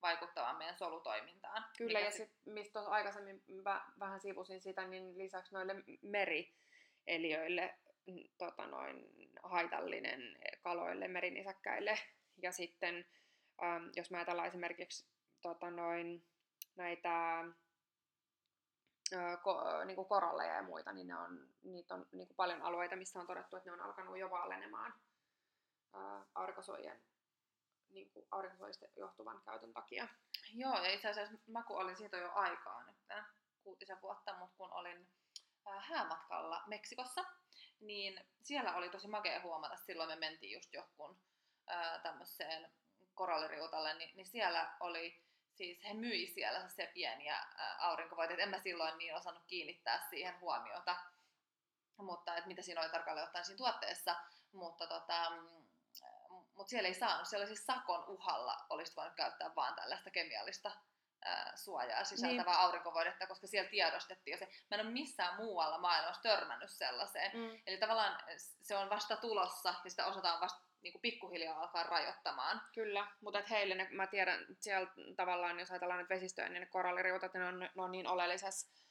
vaikuttavan 0.02 0.56
meidän 0.56 0.78
solutoimintaan. 0.78 1.64
Kyllä, 1.78 2.00
ja 2.00 2.10
sit, 2.10 2.30
mistä 2.46 2.80
aikaisemmin 2.80 3.42
mä 3.64 3.86
vähän 3.98 4.20
sivusin 4.20 4.60
sitä, 4.60 4.86
niin 4.86 5.18
lisäksi 5.18 5.54
noille 5.54 5.74
merieliöille 6.02 7.78
tota 8.38 8.66
noin, 8.66 9.10
haitallinen 9.42 10.38
kaloille, 10.62 11.08
merinisäkkäille. 11.08 11.98
Ja 12.42 12.52
sitten, 12.52 13.06
ähm, 13.62 13.84
jos 13.96 14.10
mä 14.10 14.16
ajatellaan 14.16 14.48
esimerkiksi 14.48 15.06
tota 15.42 15.70
noin, 15.70 16.24
näitä 16.76 17.40
äh, 19.14 19.42
ko, 19.42 19.84
niin 19.84 19.96
kuin 19.96 20.08
koralleja 20.08 20.54
ja 20.54 20.62
muita, 20.62 20.92
niin 20.92 21.06
ne 21.06 21.18
on, 21.18 21.48
niitä 21.62 21.94
on 21.94 22.06
niin 22.12 22.26
kuin 22.26 22.36
paljon 22.36 22.62
alueita, 22.62 22.96
missä 22.96 23.20
on 23.20 23.26
todettu, 23.26 23.56
että 23.56 23.70
ne 23.70 23.74
on 23.74 23.80
alkanut 23.80 24.18
jo 24.18 24.30
vaalenemaan 24.30 24.94
äh, 25.94 26.22
aurinkosuojien 26.34 27.00
niin 27.90 28.10
kuin 28.10 28.26
johtuvan 28.96 29.42
käytön 29.44 29.72
takia. 29.72 30.08
Joo, 30.54 30.82
ja 30.82 30.90
itse 30.90 31.08
asiassa 31.08 31.36
mä 31.46 31.62
kun 31.62 31.76
olin 31.76 31.96
siitä 31.96 32.16
jo 32.16 32.32
aikaa 32.34 32.82
nyt, 32.82 32.96
kuutisen 33.62 34.02
vuotta, 34.02 34.34
mutta 34.38 34.56
kun 34.56 34.72
olin 34.72 35.08
häämatkalla 35.78 36.62
Meksikossa, 36.66 37.24
niin 37.80 38.20
siellä 38.42 38.74
oli 38.74 38.90
tosi 38.90 39.08
makea 39.08 39.40
huomata, 39.40 39.76
silloin 39.76 40.08
me 40.08 40.16
mentiin 40.16 40.52
just 40.52 40.74
johonkin 40.74 41.22
tämmöiseen 42.02 42.72
koralliriutalle, 43.14 43.94
niin, 43.94 44.16
niin 44.16 44.26
siellä 44.26 44.76
oli, 44.80 45.22
siis 45.54 45.84
he 45.84 45.94
myi 45.94 46.26
siellä 46.26 46.68
se 46.68 46.90
pieniä 46.94 47.46
aurinkovoiteita, 47.78 48.42
en 48.42 48.48
mä 48.48 48.60
silloin 48.60 48.98
niin 48.98 49.14
osannut 49.14 49.44
kiinnittää 49.46 50.06
siihen 50.10 50.40
huomiota, 50.40 50.96
mutta 51.96 52.36
että 52.36 52.48
mitä 52.48 52.62
siinä 52.62 52.80
oli 52.80 52.90
tarkalleen 52.90 53.26
ottaen 53.26 53.44
siinä 53.44 53.56
tuotteessa, 53.56 54.16
mutta 54.52 54.86
tota, 54.86 55.32
mutta 56.58 56.70
siellä 56.70 56.88
ei 56.88 56.94
saanut. 56.94 57.28
Siellä 57.28 57.46
siis 57.46 57.66
sakon 57.66 58.04
uhalla 58.08 58.56
olisi 58.70 58.96
voinut 58.96 59.14
käyttää 59.14 59.54
vaan 59.56 59.74
tällaista 59.74 60.10
kemiallista 60.10 60.70
ää, 61.24 61.52
suojaa 61.56 62.04
sisältävää 62.04 62.54
niin. 62.54 62.64
aurinkovoidetta, 62.64 63.26
koska 63.26 63.46
siellä 63.46 63.70
tiedostettiin 63.70 64.32
jo 64.32 64.38
se. 64.38 64.48
Mä 64.70 64.74
en 64.74 64.80
ole 64.80 64.92
missään 64.92 65.36
muualla 65.36 65.78
maailmassa 65.78 66.22
törmännyt 66.22 66.70
sellaiseen. 66.70 67.30
Mm. 67.36 67.62
Eli 67.66 67.78
tavallaan 67.78 68.20
se 68.38 68.76
on 68.76 68.90
vasta 68.90 69.16
tulossa 69.16 69.74
ja 69.84 69.90
sitä 69.90 70.06
osataan 70.06 70.40
vasta 70.40 70.68
niin 70.82 70.92
kuin 70.92 71.02
pikkuhiljaa 71.02 71.60
alkaa 71.60 71.82
rajoittamaan. 71.82 72.62
Kyllä, 72.74 73.06
mutta 73.20 73.42
heille, 73.50 73.74
ne, 73.74 73.88
mä 73.90 74.06
tiedän, 74.06 74.46
siellä 74.60 74.90
tavallaan, 75.16 75.60
jos 75.60 75.70
ajatellaan 75.70 76.00
nyt 76.00 76.08
vesistöjä, 76.08 76.48
niin 76.48 76.60
ne 76.60 76.66
koralliriutat, 76.66 77.34
ne 77.34 77.44
on, 77.44 77.58
ne 77.58 77.82
on 77.82 77.92
niin 77.92 78.06
oleellisessa 78.06 78.82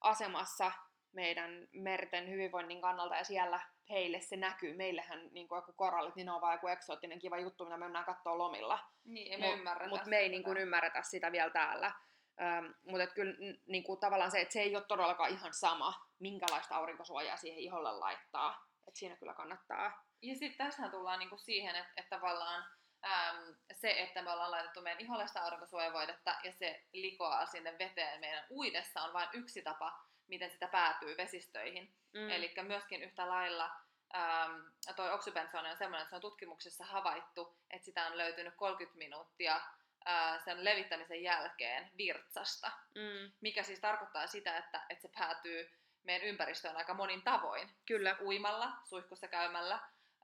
asemassa 0.00 0.72
meidän 1.12 1.68
merten 1.72 2.30
hyvinvoinnin 2.30 2.80
kannalta, 2.80 3.16
ja 3.16 3.24
siellä 3.24 3.60
heille 3.90 4.20
se 4.20 4.36
näkyy. 4.36 4.76
Meillähän 4.76 5.28
niin 5.32 5.48
kuin 5.48 5.56
joku 5.56 5.72
korallit, 5.72 6.16
niin 6.16 6.26
ne 6.26 6.32
on 6.32 6.40
vaan 6.40 6.54
joku 6.54 6.68
eksoottinen 6.68 7.18
kiva 7.18 7.38
juttu, 7.38 7.64
mitä 7.64 7.76
me 7.76 7.84
mennään 7.84 8.04
katsoa 8.04 8.38
lomilla. 8.38 8.78
Niin, 9.04 9.40
me 9.40 9.46
Mutta 9.88 10.08
me 10.08 10.16
ei 10.16 10.28
niin 10.28 10.44
kuin, 10.44 10.58
ymmärretä 10.58 11.02
sitä 11.02 11.32
vielä 11.32 11.50
täällä. 11.50 11.92
Ähm, 12.40 12.66
mutta 12.86 13.06
kyllä 13.06 13.34
niin 13.66 13.84
kuin, 13.84 14.00
tavallaan 14.00 14.30
se, 14.30 14.40
että 14.40 14.52
se 14.52 14.60
ei 14.60 14.76
ole 14.76 14.84
todellakaan 14.84 15.30
ihan 15.30 15.54
sama, 15.54 15.94
minkälaista 16.18 16.76
aurinkosuojaa 16.76 17.36
siihen 17.36 17.58
iholle 17.58 17.92
laittaa. 17.92 18.66
Et 18.88 18.96
siinä 18.96 19.16
kyllä 19.16 19.34
kannattaa. 19.34 20.04
Ja 20.22 20.34
sitten 20.34 20.66
tässähän 20.66 20.90
tullaan 20.90 21.18
niinku 21.18 21.36
siihen, 21.36 21.76
että, 21.76 21.92
että 21.96 22.16
tavallaan 22.16 22.64
äm, 23.04 23.54
se, 23.72 23.90
että 23.90 24.22
me 24.22 24.32
ollaan 24.32 24.50
laitettu 24.50 24.82
meidän 24.82 25.00
iholle 25.00 25.26
sitä 25.28 25.44
aurinkosuojavoidetta 25.44 26.34
ja 26.44 26.52
se 26.52 26.84
likoaa 26.92 27.46
sinne 27.46 27.78
veteen 27.78 28.20
meidän 28.20 28.44
uidessa 28.50 29.02
on 29.02 29.12
vain 29.12 29.28
yksi 29.32 29.62
tapa, 29.62 29.98
miten 30.32 30.50
sitä 30.50 30.68
päätyy 30.68 31.16
vesistöihin. 31.16 31.94
Mm. 32.12 32.30
Eli 32.30 32.54
myöskin 32.62 33.02
yhtä 33.02 33.28
lailla 33.28 33.70
äm, 34.14 34.72
toi 34.96 35.10
on 35.10 35.22
semmoinen, 35.22 36.02
että 36.02 36.10
se 36.10 36.14
on 36.14 36.20
tutkimuksessa 36.20 36.84
havaittu, 36.84 37.56
että 37.70 37.84
sitä 37.84 38.06
on 38.06 38.18
löytynyt 38.18 38.54
30 38.54 38.98
minuuttia 38.98 39.60
ää, 40.04 40.38
sen 40.44 40.64
levittämisen 40.64 41.22
jälkeen 41.22 41.90
virtsasta, 41.96 42.70
Mm. 42.94 43.32
mikä 43.40 43.62
siis 43.62 43.80
tarkoittaa 43.80 44.26
sitä, 44.26 44.56
että, 44.56 44.86
että 44.90 45.02
se 45.02 45.10
päätyy 45.18 45.70
meidän 46.02 46.28
ympäristöön 46.28 46.76
aika 46.76 46.94
monin 46.94 47.22
tavoin. 47.22 47.70
Kyllä. 47.86 48.16
Uimalla, 48.20 48.72
suihkussa 48.84 49.28
käymällä 49.28 49.74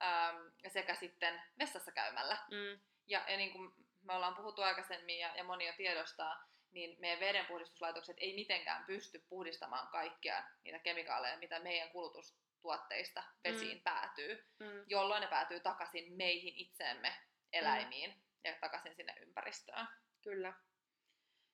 äm, 0.02 0.52
sekä 0.68 0.94
sitten 0.94 1.42
vessassa 1.58 1.92
käymällä. 1.92 2.38
Mm. 2.50 2.80
Ja, 3.06 3.24
ja 3.28 3.36
niin 3.36 3.52
kuin 3.52 3.72
me 4.02 4.12
ollaan 4.12 4.36
puhuttu 4.36 4.62
aikaisemmin 4.62 5.18
ja, 5.18 5.36
ja 5.36 5.44
moni 5.44 5.66
jo 5.66 5.72
tiedostaa, 5.76 6.48
niin 6.78 6.96
meidän 7.00 7.20
vedenpuhdistuslaitokset 7.20 8.16
ei 8.20 8.34
mitenkään 8.34 8.84
pysty 8.84 9.24
puhdistamaan 9.28 9.88
kaikkia 9.88 10.44
niitä 10.64 10.78
kemikaaleja, 10.78 11.38
mitä 11.38 11.60
meidän 11.60 11.90
kulutustuotteista 11.90 13.22
vesiin 13.44 13.78
mm. 13.78 13.82
päätyy, 13.82 14.44
Mm. 14.58 14.84
jolloin 14.86 15.20
ne 15.20 15.26
päätyy 15.26 15.60
takaisin 15.60 16.12
meihin 16.12 16.54
itseemme, 16.56 17.14
eläimiin 17.52 18.10
mm. 18.10 18.20
ja 18.44 18.54
takaisin 18.60 18.94
sinne 18.94 19.14
ympäristöön. 19.20 19.88
Kyllä. 20.22 20.52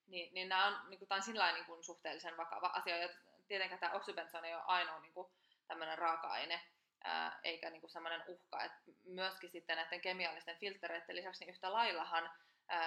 Niin, 0.06 0.34
niin 0.34 0.48
nämä 0.48 0.66
on, 0.66 0.90
niin 0.90 0.98
kuin, 0.98 1.08
tämä 1.08 1.16
on 1.16 1.22
sillä 1.22 1.52
niin 1.52 1.64
kuin, 1.64 1.84
suhteellisen 1.84 2.36
vakava 2.36 2.66
asia. 2.66 2.96
Ja 2.96 3.08
tietenkään 3.48 3.80
tämä 3.80 3.92
oksybenzoni 3.92 4.48
ei 4.48 4.54
ole 4.54 4.62
ainoa 4.66 5.00
niin 5.00 5.12
kuin, 5.12 5.32
tämmöinen 5.66 5.98
raaka-aine, 5.98 6.60
ää, 7.04 7.40
eikä 7.42 7.70
niin 7.70 7.80
kuin, 7.80 7.90
semmoinen 7.90 8.22
uhka. 8.26 8.64
Et 8.64 8.72
myöskin 9.04 9.50
sitten 9.50 9.76
näiden 9.76 10.00
kemiallisten 10.00 10.58
filtreiden 10.58 11.16
lisäksi 11.16 11.44
niin 11.44 11.54
yhtä 11.54 11.72
laillahan 11.72 12.30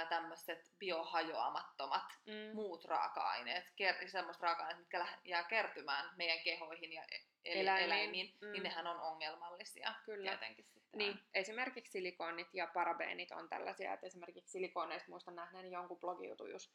tämmöiset 0.09 0.71
biohajoamattomat 0.79 2.03
Mm. 2.25 2.55
muut 2.55 2.85
raaka-aineet, 2.85 3.65
ker- 3.67 4.07
semmoiset 4.09 4.41
raaka-aineet, 4.43 4.79
mitkä 4.79 4.99
lä- 4.99 5.17
jää 5.25 5.43
kertymään 5.43 6.09
meidän 6.15 6.39
kehoihin 6.43 6.93
ja 6.93 7.03
e- 7.11 7.15
eli 7.45 7.59
Eläimiin. 7.59 7.85
eläimiin, 7.85 8.37
Mm. 8.41 8.51
niin 8.51 8.63
nehän 8.63 8.87
on 8.87 8.99
ongelmallisia 8.99 9.93
Kyllä. 10.05 10.29
tietenkin 10.29 10.65
sitten. 10.65 10.97
Niin, 10.97 11.19
esimerkiksi 11.33 11.91
silikoonit 11.91 12.47
ja 12.53 12.67
parabeenit 12.73 13.31
on 13.31 13.49
tällaisia, 13.49 13.93
että 13.93 14.05
esimerkiksi 14.07 14.51
silikooneista 14.51 15.09
muistan 15.11 15.35
nähneeni 15.35 15.71
jonkun 15.71 15.99
blogijutun, 15.99 16.51
jos- 16.51 16.71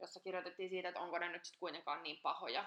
jossa 0.00 0.20
kirjoitettiin 0.20 0.68
siitä, 0.70 0.88
että 0.88 1.00
onko 1.00 1.18
ne 1.18 1.28
nyt 1.28 1.44
sitten 1.44 1.60
kuitenkaan 1.60 2.02
niin 2.02 2.18
pahoja, 2.22 2.64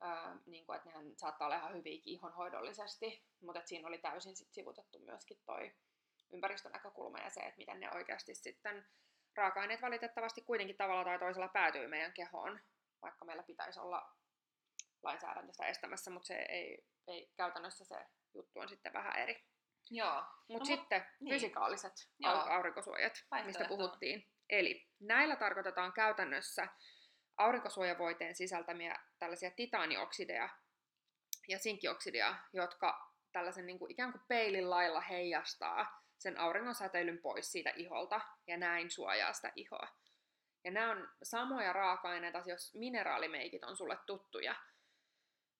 ää, 0.00 0.36
niin 0.46 0.66
kuin, 0.66 0.76
että 0.76 0.88
nehän 0.88 1.12
saattaa 1.16 1.46
olla 1.46 1.56
ihan 1.56 1.74
hyviäkin 1.74 2.12
ihonhoidollisesti, 2.12 3.24
mutta 3.40 3.58
että 3.58 3.68
siinä 3.68 3.88
oli 3.88 3.98
täysin 3.98 4.36
sit 4.36 4.52
sivutettu 4.52 4.98
myöskin 4.98 5.38
toi 5.46 5.72
ympäristönäkökulma 6.32 7.18
ja 7.18 7.30
se, 7.30 7.40
että 7.40 7.58
miten 7.58 7.80
ne 7.80 7.90
oikeasti 7.94 8.34
sitten 8.34 8.86
raaka-aineet 9.36 9.82
valitettavasti 9.82 10.42
kuitenkin 10.42 10.76
tavalla 10.76 11.04
tai 11.04 11.18
toisella 11.18 11.48
päätyy 11.48 11.88
meidän 11.88 12.12
kehoon, 12.12 12.60
vaikka 13.02 13.24
meillä 13.24 13.42
pitäisi 13.42 13.80
olla 13.80 14.12
lainsäädäntö 15.02 15.52
sitä 15.52 15.66
estämässä, 15.66 16.10
mutta 16.10 16.26
se 16.26 16.34
ei, 16.48 16.84
ei 17.08 17.32
käytännössä 17.36 17.84
se 17.84 18.06
juttu 18.34 18.60
on 18.60 18.68
sitten 18.68 18.92
vähän 18.92 19.16
eri. 19.16 19.44
Joo. 19.90 20.24
Mutta 20.48 20.58
No, 20.70 20.76
sitten 20.76 21.06
niin. 21.20 21.34
fysikaaliset 21.34 21.92
Joo. 22.18 22.34
au- 22.34 22.50
aurinkosuojat, 22.50 23.12
mistä 23.44 23.64
puhuttiin. 23.64 24.28
Eli 24.48 24.88
näillä 25.00 25.36
tarkoitetaan 25.36 25.92
käytännössä 25.92 26.68
aurinkosuojavoiteen 27.36 28.34
sisältämiä 28.34 29.00
tällaisia 29.18 29.50
titaanioksideja 29.50 30.48
ja 31.48 31.58
sinkkioksideja, 31.58 32.34
jotka 32.52 33.12
tällaisen 33.32 33.66
niin 33.66 33.78
kuin 33.78 33.90
ikään 33.92 34.12
kuin 34.12 34.22
peilin 34.28 34.70
lailla 34.70 35.00
heijastaa 35.00 36.01
sen 36.22 36.38
auringon 36.38 36.74
säteilyn 36.74 37.18
pois 37.18 37.52
siitä 37.52 37.72
iholta 37.76 38.20
ja 38.46 38.56
näin 38.56 38.90
suojaa 38.90 39.32
sitä 39.32 39.52
ihoa. 39.56 39.88
Ja 40.64 40.70
nämä 40.70 40.90
on 40.90 41.08
samoja 41.22 41.72
raaka-aineita, 41.72 42.42
jos 42.46 42.74
mineraalimeikit 42.74 43.64
on 43.64 43.76
sulle 43.76 43.98
tuttuja, 44.06 44.54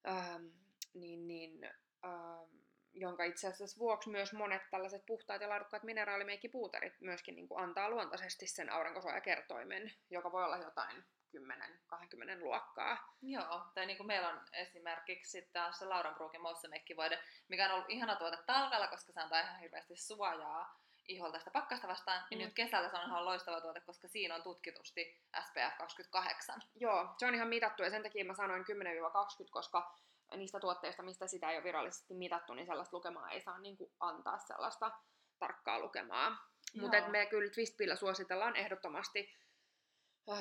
ähm, 0.08 0.46
niin, 0.94 1.26
niin 1.26 1.64
ähm, 2.04 2.62
jonka 2.94 3.24
itse 3.24 3.48
asiassa 3.48 3.78
vuoksi 3.78 4.10
myös 4.10 4.32
monet 4.32 4.62
tällaiset 4.70 5.06
puhtaat 5.06 5.42
ja 5.42 5.48
laadukkaat 5.48 5.82
mineraalimeikkipuuterit 5.82 7.00
myöskin 7.00 7.34
niin 7.36 7.48
kuin 7.48 7.62
antaa 7.62 7.90
luontaisesti 7.90 8.46
sen 8.46 8.72
aurinkosuojakertoimen, 8.72 9.92
joka 10.10 10.32
voi 10.32 10.44
olla 10.44 10.56
jotain 10.56 11.04
10-20 11.38 12.40
luokkaa. 12.40 13.16
Joo, 13.22 13.62
tai 13.74 13.86
niin 13.86 13.96
kuin 13.96 14.06
meillä 14.06 14.28
on 14.28 14.40
esimerkiksi 14.52 15.48
taas 15.52 15.78
se 15.78 15.84
Lauran 15.84 16.14
Bruukin 16.14 16.40
Moissamekkivoide, 16.40 17.18
mikä 17.48 17.64
on 17.66 17.72
ollut 17.72 17.90
ihana 17.90 18.16
tuote 18.16 18.38
talvella, 18.46 18.88
koska 18.88 19.12
se 19.12 19.20
antaa 19.20 19.40
ihan 19.40 19.60
hirveästi 19.60 19.96
suojaa 19.96 20.82
iholta 21.08 21.38
sitä 21.38 21.50
pakkasta 21.50 21.88
vastaan, 21.88 22.24
niin 22.30 22.38
Mm. 22.38 22.44
nyt 22.44 22.54
kesällä 22.54 22.88
se 22.88 22.96
on 22.96 23.06
ihan 23.06 23.24
loistava 23.24 23.60
tuote, 23.60 23.80
koska 23.80 24.08
siinä 24.08 24.34
on 24.34 24.42
tutkitusti 24.42 25.20
SPF 25.40 25.78
28. 25.78 26.62
Joo, 26.74 27.14
se 27.18 27.26
on 27.26 27.34
ihan 27.34 27.48
mitattu 27.48 27.82
ja 27.82 27.90
sen 27.90 28.02
takia 28.02 28.24
mä 28.24 28.34
sanoin 28.34 28.64
10-20, 28.64 29.50
koska 29.50 29.94
niistä 30.36 30.60
tuotteista, 30.60 31.02
mistä 31.02 31.26
sitä 31.26 31.50
ei 31.50 31.56
ole 31.56 31.64
virallisesti 31.64 32.14
mitattu, 32.14 32.54
niin 32.54 32.66
sellaista 32.66 32.96
lukemaa 32.96 33.30
ei 33.30 33.40
saa 33.40 33.58
niin 33.58 33.76
kuin 33.76 33.92
antaa 34.00 34.38
sellaista 34.38 34.90
tarkkaa 35.38 35.78
lukemaa. 35.78 36.36
Mutta 36.80 37.08
me 37.08 37.26
kyllä 37.26 37.50
Twistpillä 37.50 37.96
suositellaan 37.96 38.56
ehdottomasti 38.56 39.34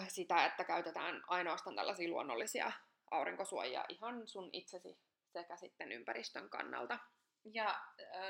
sitä, 0.07 0.45
että 0.45 0.63
käytetään 0.63 1.21
ainoastaan 1.27 1.75
tällaisia 1.75 2.09
luonnollisia 2.09 2.71
aurinkosuojia 3.11 3.85
ihan 3.89 4.27
sun 4.27 4.49
itsesi 4.53 4.99
sekä 5.33 5.55
sitten 5.57 5.91
ympäristön 5.91 6.49
kannalta. 6.49 6.99
Ja 7.53 7.81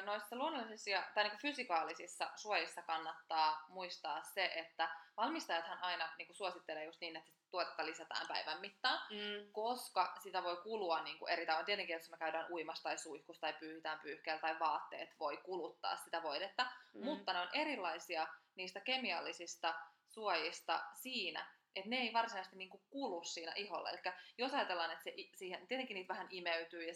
noissa 0.05 0.35
luonnollisissa 0.35 1.03
tai 1.15 1.23
niin 1.23 1.37
fysikaalisissa 1.41 2.29
suojissa 2.35 2.81
kannattaa 2.81 3.65
muistaa 3.69 4.23
se, 4.23 4.51
että 4.55 4.89
valmistajathan 5.17 5.77
aina 5.81 6.09
niin 6.17 6.35
suosittelee 6.35 6.85
just 6.85 7.01
niin, 7.01 7.15
että 7.15 7.31
tuotetta 7.51 7.85
lisätään 7.85 8.27
päivän 8.27 8.61
mittaan, 8.61 8.99
Mm. 9.09 9.51
koska 9.51 10.13
sitä 10.19 10.43
voi 10.43 10.57
kulua 10.57 11.03
niin 11.03 11.19
kuin 11.19 11.31
eri 11.33 11.45
tavoin. 11.45 11.65
Tietenkin, 11.65 11.93
jos 11.93 12.09
me 12.09 12.17
käydään 12.17 12.51
uimassa 12.51 12.83
tai 12.83 12.97
suihkussa 12.97 13.41
tai 13.41 13.53
pyyhitään 13.53 13.99
pyyhkeellä 13.99 14.41
tai 14.41 14.59
vaatteet 14.59 15.09
voi 15.19 15.37
kuluttaa 15.37 15.97
sitä 15.97 16.23
voidetta, 16.23 16.63
Mm. 16.93 17.03
mutta 17.05 17.33
ne 17.33 17.39
on 17.39 17.49
erilaisia 17.53 18.27
niistä 18.55 18.79
kemiallisista 18.79 19.73
suojista 20.13 20.83
siinä, 20.93 21.45
että 21.75 21.89
ne 21.89 21.97
ei 21.97 22.13
varsinaisesti 22.13 22.57
niin 22.57 22.69
kuin 22.69 22.83
kulu 22.89 23.23
siinä 23.23 23.53
iholla. 23.55 23.89
Eli 23.89 23.99
jos 24.37 24.53
ajatellaan, 24.53 24.91
että 24.91 25.03
se, 25.03 25.13
siihen, 25.35 25.67
tietenkin 25.67 25.95
niitä 25.95 26.13
vähän 26.13 26.27
imeytyy 26.29 26.83
ja 26.83 26.93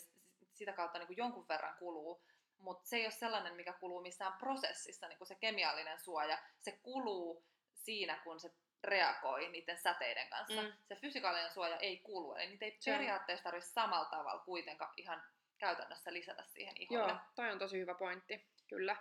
sitä 0.54 0.74
kautta 0.74 1.00
niin 1.00 1.08
kuin 1.08 1.18
jonkun 1.18 1.48
verran 1.48 1.76
kuluu, 1.78 2.22
mutta 2.58 2.88
se 2.88 2.96
ei 2.96 3.06
ole 3.06 3.12
sellainen, 3.12 3.56
mikä 3.56 3.74
kuluu 3.74 4.02
missään 4.02 4.34
prosessissa, 4.40 5.08
niin 5.08 5.18
kuin 5.18 5.28
se 5.28 5.36
kemiallinen 5.36 6.00
suoja. 6.00 6.38
Se 6.60 6.72
kuluu 6.72 7.44
siinä, 7.74 8.22
kun 8.24 8.40
se 8.40 8.52
reagoi 8.84 9.50
niiden 9.50 9.78
säteiden 9.78 10.30
kanssa. 10.30 10.62
Mm. 10.62 10.74
Se 10.88 10.96
fysikaalinen 10.96 11.52
suoja 11.52 11.78
ei 11.78 11.98
kulu, 11.98 12.36
eli 12.36 12.48
niitä 12.48 12.66
ei 12.66 12.80
periaatteessa 12.86 13.44
tarvitse 13.44 13.70
samalla 13.70 14.06
tavalla 14.06 14.44
kuitenkaan 14.46 14.94
ihan 14.98 15.24
käytännössä 15.58 16.14
lisätä 16.14 16.44
siihen 16.44 16.82
iholle. 16.82 17.12
Joo, 17.12 17.20
toi 17.36 17.52
on 17.52 17.60
tosi 17.60 17.80
hyvä 17.80 17.94
pointti, 17.94 18.46
kyllä. 18.68 18.96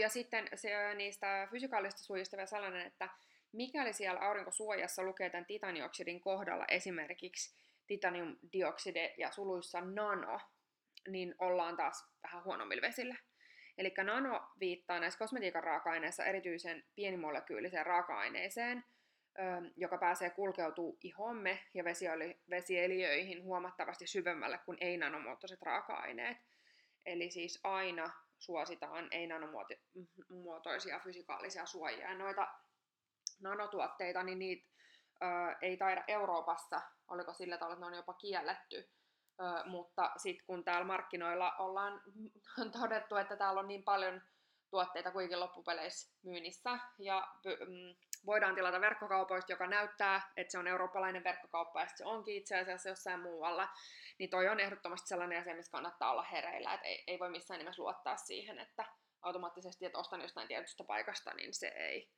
Ja 0.00 0.08
sitten 0.08 0.48
se, 0.54 0.94
niistä 0.94 1.48
fysikaalisista 1.50 2.02
suojista 2.02 2.36
vielä 2.36 2.46
sellainen, 2.46 2.86
että 2.86 3.08
mikäli 3.52 3.92
siellä 3.92 4.20
aurinkosuojassa 4.20 5.02
lukee 5.02 5.30
tämän 5.30 5.46
titanioksidin 5.46 6.20
kohdalla 6.20 6.64
esimerkiksi 6.68 7.58
titaniumdiokside 7.86 9.14
ja 9.18 9.30
suluissa 9.30 9.80
nano, 9.80 10.40
niin 11.08 11.34
ollaan 11.38 11.76
taas 11.76 12.06
vähän 12.22 12.44
huonommilla 12.44 12.82
vesillä. 12.82 13.16
Eli 13.78 13.94
nano 14.04 14.48
viittaa 14.60 15.00
näissä 15.00 15.18
kosmetiikan 15.18 15.64
raaka-aineissa 15.64 16.24
erityisen 16.24 16.84
pienimolekyyliseen 16.94 17.86
raaka-aineeseen, 17.86 18.84
joka 19.76 19.98
pääsee 19.98 20.30
kulkeutuu 20.30 20.98
ihomme 21.02 21.58
ja 21.74 21.84
vesieliöihin 22.50 23.42
huomattavasti 23.42 24.06
syvemmälle 24.06 24.58
kuin 24.58 24.78
ei-nanomuotoiset 24.80 25.62
raaka-aineet. 25.62 26.36
Eli 27.06 27.30
siis 27.30 27.60
aina 27.64 28.10
suositaan 28.38 29.08
ei-nanomuotoisia 29.10 31.00
fysikaalisia 31.04 31.66
suojia. 31.66 32.14
Noita 32.14 32.48
nanotuotteita, 33.40 34.22
niin 34.22 34.38
niitä 34.38 34.68
ö, 35.22 35.26
ei 35.62 35.76
taida 35.76 36.04
Euroopassa, 36.08 36.80
oliko 37.08 37.34
sillä 37.34 37.58
tavalla, 37.58 37.74
että 37.74 37.80
ne 37.80 37.86
on 37.86 37.96
jopa 37.96 38.14
kielletty. 38.14 38.90
Ö, 39.40 39.64
mutta 39.64 40.10
sitten 40.16 40.46
kun 40.46 40.64
täällä 40.64 40.86
markkinoilla 40.86 41.52
ollaan 41.58 42.02
todettu, 42.80 43.16
että 43.16 43.36
täällä 43.36 43.60
on 43.60 43.68
niin 43.68 43.84
paljon 43.84 44.22
tuotteita 44.70 45.10
kuitenkin 45.10 45.40
loppupeleissä 45.40 46.12
myynnissä. 46.22 46.78
Ja 46.98 47.28
mm, 47.44 47.96
voidaan 48.26 48.54
tilata 48.54 48.80
verkkokaupoista, 48.80 49.52
joka 49.52 49.66
näyttää, 49.66 50.32
että 50.36 50.50
se 50.50 50.58
on 50.58 50.66
eurooppalainen 50.66 51.24
verkkokauppa, 51.24 51.80
ja 51.80 51.88
se 51.94 52.04
onkin 52.04 52.36
itse 52.36 52.58
asiassa 52.58 52.88
jossain 52.88 53.20
muualla. 53.20 53.68
Niin 54.18 54.30
toi 54.30 54.48
on 54.48 54.60
ehdottomasti 54.60 55.08
sellainen 55.08 55.40
asia, 55.40 55.54
missä 55.54 55.72
kannattaa 55.72 56.10
olla 56.10 56.22
hereillä. 56.22 56.74
Että 56.74 56.86
ei, 56.86 57.04
ei 57.06 57.18
voi 57.18 57.30
missään 57.30 57.58
nimessä 57.58 57.82
luottaa 57.82 58.16
siihen, 58.16 58.58
että 58.58 58.84
automaattisesti, 59.22 59.86
että 59.86 59.98
ostan 59.98 60.20
jostain 60.20 60.48
tietystä 60.48 60.84
paikasta, 60.84 61.34
niin 61.34 61.54
se 61.54 61.68
ei. 61.68 62.10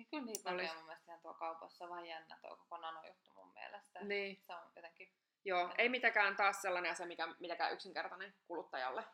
Niin 0.00 0.08
kyllä 0.10 0.24
niitä 0.24 0.50
Olis... 0.50 0.74
mun 0.74 0.84
mielestä 0.84 1.18
tuo 1.22 1.34
kaupassa 1.34 1.88
vaan 1.88 2.06
jännä 2.06 2.38
tuo 2.40 2.56
koko 2.56 2.76
nanojuttu 2.76 3.30
mun 3.34 3.52
mielestä. 3.52 4.00
Niin. 4.04 4.42
Se 4.46 4.54
on 4.54 4.72
jotenkin... 4.76 5.12
Joo, 5.44 5.74
ei 5.78 5.88
mitenkään 5.88 6.36
taas 6.36 6.62
sellainen 6.62 6.92
asia, 6.92 7.06
mikä 7.06 7.28
mitenkään 7.40 7.72
yksinkertainen 7.72 8.34
kuluttajalle. 8.44 9.04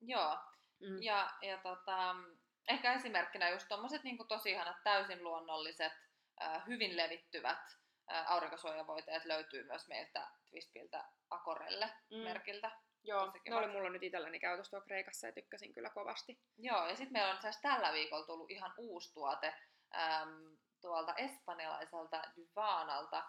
Joo, 0.00 0.38
mm. 0.80 1.02
ja, 1.02 1.30
ja 1.42 1.58
tota, 1.58 2.16
ehkä 2.68 2.92
esimerkkinä 2.92 3.50
just 3.50 3.68
tommoset 3.68 4.02
niin 4.02 4.28
tosi 4.28 4.50
ihanat, 4.50 4.76
täysin 4.84 5.24
luonnolliset, 5.24 5.92
äh, 6.42 6.66
hyvin 6.66 6.96
levittyvät 6.96 7.58
äh, 8.12 8.32
aurinkosuojavoiteet 8.32 9.24
löytyy 9.24 9.64
myös 9.64 9.88
meiltä 9.88 10.28
Twistpiltä 10.50 11.04
Akorelle 11.30 11.92
mm. 12.10 12.18
merkiltä. 12.18 12.70
Joo, 13.02 13.32
ne 13.48 13.56
oli 13.56 13.66
mulla 13.66 13.90
nyt 13.90 14.02
itselläni 14.02 14.40
käytössä 14.40 14.70
tuo 14.70 14.80
Kreikassa 14.80 15.26
ja 15.26 15.32
tykkäsin 15.32 15.74
kyllä 15.74 15.90
kovasti. 15.90 16.40
Joo, 16.58 16.86
ja 16.86 16.96
sitten 16.96 17.12
meillä 17.12 17.34
on 17.34 17.42
siis 17.42 17.60
tällä 17.62 17.92
viikolla 17.92 18.26
tullut 18.26 18.50
ihan 18.50 18.74
uusi 18.76 19.14
tuote 19.14 19.54
äm, 19.94 20.56
tuolta 20.80 21.14
espanjalaiselta 21.14 22.22
Dyvanalta, 22.36 23.22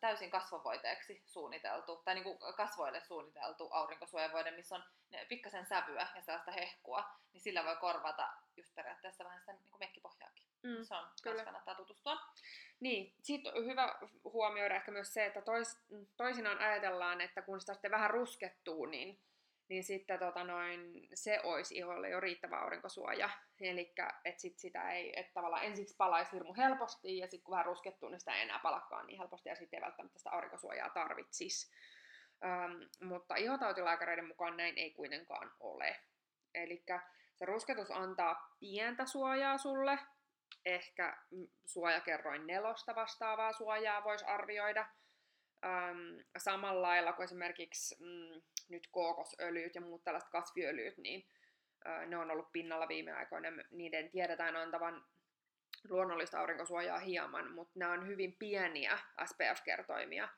täysin 0.00 0.30
kasvovoiteeksi 0.30 1.22
suunniteltu, 1.26 2.02
tai 2.04 2.14
niin 2.14 2.24
kuin 2.24 2.38
kasvoille 2.56 3.00
suunniteltu 3.00 3.68
aurinkosuojavoide, 3.70 4.50
missä 4.50 4.74
on 4.74 4.84
pikkasen 5.28 5.66
sävyä 5.66 6.08
ja 6.14 6.22
sellaista 6.22 6.52
hehkua, 6.52 7.04
niin 7.32 7.40
sillä 7.40 7.64
voi 7.64 7.76
korvata 7.76 8.28
just 8.56 8.74
periaatteessa 8.74 9.24
vähän 9.24 9.40
sitä 9.40 9.52
niin 9.52 9.70
kuin 9.70 9.80
mekkipohjaakin. 9.80 10.44
Mm, 10.62 10.84
se 10.84 10.94
on, 10.94 11.08
kyllä. 11.22 11.44
kannattaa 11.44 11.74
tutustua. 11.74 12.18
Niin, 12.80 13.14
sitten 13.22 13.54
on 13.54 13.66
hyvä 13.66 13.98
huomioida 14.24 14.76
ehkä 14.76 14.92
myös 14.92 15.14
se, 15.14 15.26
että 15.26 15.42
tois, 15.42 15.78
toisinaan 16.16 16.58
ajatellaan, 16.58 17.20
että 17.20 17.42
kun 17.42 17.60
sitä 17.60 17.74
sitten 17.74 17.90
vähän 17.90 18.10
ruskettuu, 18.10 18.86
niin 18.86 19.20
niin 19.70 19.84
sitten 19.84 20.18
tota 20.18 20.44
noin, 20.44 21.08
se 21.14 21.40
olisi 21.42 21.76
iholle 21.76 22.08
jo 22.08 22.20
riittävä 22.20 22.56
aurinkosuoja. 22.56 23.30
Eli 23.60 23.92
että 24.24 24.40
sit 24.40 24.58
sitä 24.58 24.90
ei, 24.90 25.20
että 25.20 25.32
tavallaan 25.34 25.64
ensiksi 25.64 25.96
palaisi 25.96 26.32
hirmu 26.32 26.54
helposti 26.54 27.18
ja 27.18 27.26
sitten 27.26 27.44
kun 27.44 27.52
vähän 27.52 27.66
ruskettuu, 27.66 28.08
niin 28.08 28.20
sitä 28.20 28.34
ei 28.34 28.42
enää 28.42 28.58
palakkaan 28.58 29.06
niin 29.06 29.18
helposti 29.18 29.48
ja 29.48 29.56
sitten 29.56 29.78
ei 29.78 29.82
välttämättä 29.82 30.18
sitä 30.18 30.30
aurinkosuojaa 30.30 30.90
tarvitsisi. 30.90 31.72
Öm, 32.44 33.08
mutta 33.08 33.36
ihotautilääkäreiden 33.36 34.26
mukaan 34.26 34.56
näin 34.56 34.78
ei 34.78 34.90
kuitenkaan 34.90 35.52
ole. 35.60 35.96
Eli 36.54 36.84
se 37.34 37.44
rusketus 37.44 37.90
antaa 37.90 38.56
pientä 38.60 39.06
suojaa 39.06 39.58
sulle, 39.58 39.98
ehkä 40.64 41.16
suojakerroin 41.66 42.46
nelosta 42.46 42.94
vastaavaa 42.94 43.52
suojaa 43.52 44.04
voisi 44.04 44.24
arvioida. 44.24 44.86
Öm, 45.64 46.24
samalla 46.38 46.82
lailla 46.82 47.12
kuin 47.12 47.24
esimerkiksi 47.24 47.96
mm, 48.00 48.42
nyt 48.70 48.88
kookosöljyt 48.90 49.74
ja 49.74 49.80
muut 49.80 50.04
tällaiset 50.04 50.30
kasviöljyt, 50.30 50.98
niin 50.98 51.28
ne 52.06 52.16
on 52.16 52.30
ollut 52.30 52.52
pinnalla 52.52 52.88
viime 52.88 53.12
aikoina. 53.12 53.48
Niiden 53.70 54.10
tiedetään 54.10 54.56
antavan 54.56 55.04
luonnollista 55.88 56.40
aurinkosuojaa 56.40 56.98
hieman, 56.98 57.52
mutta 57.52 57.78
nämä 57.78 57.92
on 57.92 58.06
hyvin 58.06 58.36
pieniä 58.38 58.98
SPF-kertoimia, 59.24 60.28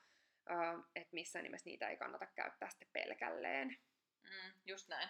että 0.97 1.15
missään 1.15 1.43
nimessä 1.43 1.71
niitä 1.71 1.89
ei 1.89 1.97
kannata 1.97 2.27
käyttää 2.27 2.71
sitten 2.71 2.89
pelkälleen. 2.93 3.69
Mm, 4.23 4.53
just 4.65 4.89
näin. 4.89 5.09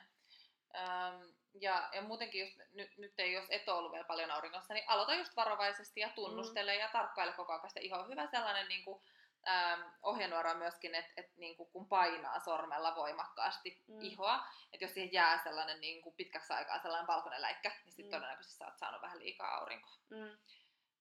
Ähm, 0.74 1.22
ja, 1.54 1.88
ja 1.92 2.02
muutenkin, 2.02 2.40
just, 2.40 2.60
nyt, 2.72 2.98
nyt 2.98 3.12
ei 3.18 3.32
jos 3.32 3.46
et 3.50 3.68
ole 3.68 3.78
ollut 3.78 3.92
vielä 3.92 4.04
paljon 4.04 4.30
auringossa, 4.30 4.74
niin 4.74 4.84
aloita 4.86 5.14
just 5.14 5.36
varovaisesti 5.36 6.00
ja 6.00 6.08
tunnustele 6.08 6.72
mm. 6.72 6.80
ja 6.80 6.88
tarkkaile 6.88 7.32
koko 7.32 7.52
ajan 7.52 7.68
sitä 7.68 7.80
ihoa. 7.80 8.06
Hyvä 8.06 8.26
sellainen 8.26 8.68
niin 8.68 8.84
kuin, 8.84 9.02
ähm, 9.48 9.80
ohjenuora 10.02 10.54
myöskin, 10.54 10.94
että 10.94 11.12
et, 11.16 11.36
niinku, 11.36 11.64
kun 11.64 11.88
painaa 11.88 12.40
sormella 12.40 12.94
voimakkaasti 12.94 13.84
mm. 13.88 14.00
ihoa, 14.00 14.46
että 14.72 14.84
jos 14.84 14.94
siihen 14.94 15.12
jää 15.12 15.42
sellainen 15.42 15.80
niinku, 15.80 16.12
pitkäksi 16.12 16.52
aikaa 16.52 16.78
sellainen 16.78 17.06
valkoinen 17.06 17.42
läikkä, 17.42 17.68
niin 17.84 17.92
sitten 17.92 18.04
mm. 18.04 18.10
todennäköisesti 18.10 18.58
sä 18.58 18.64
oot 18.64 18.78
saanut 18.78 19.02
vähän 19.02 19.18
liikaa 19.18 19.54
aurinkoa. 19.54 19.96
Mm. 20.10 20.38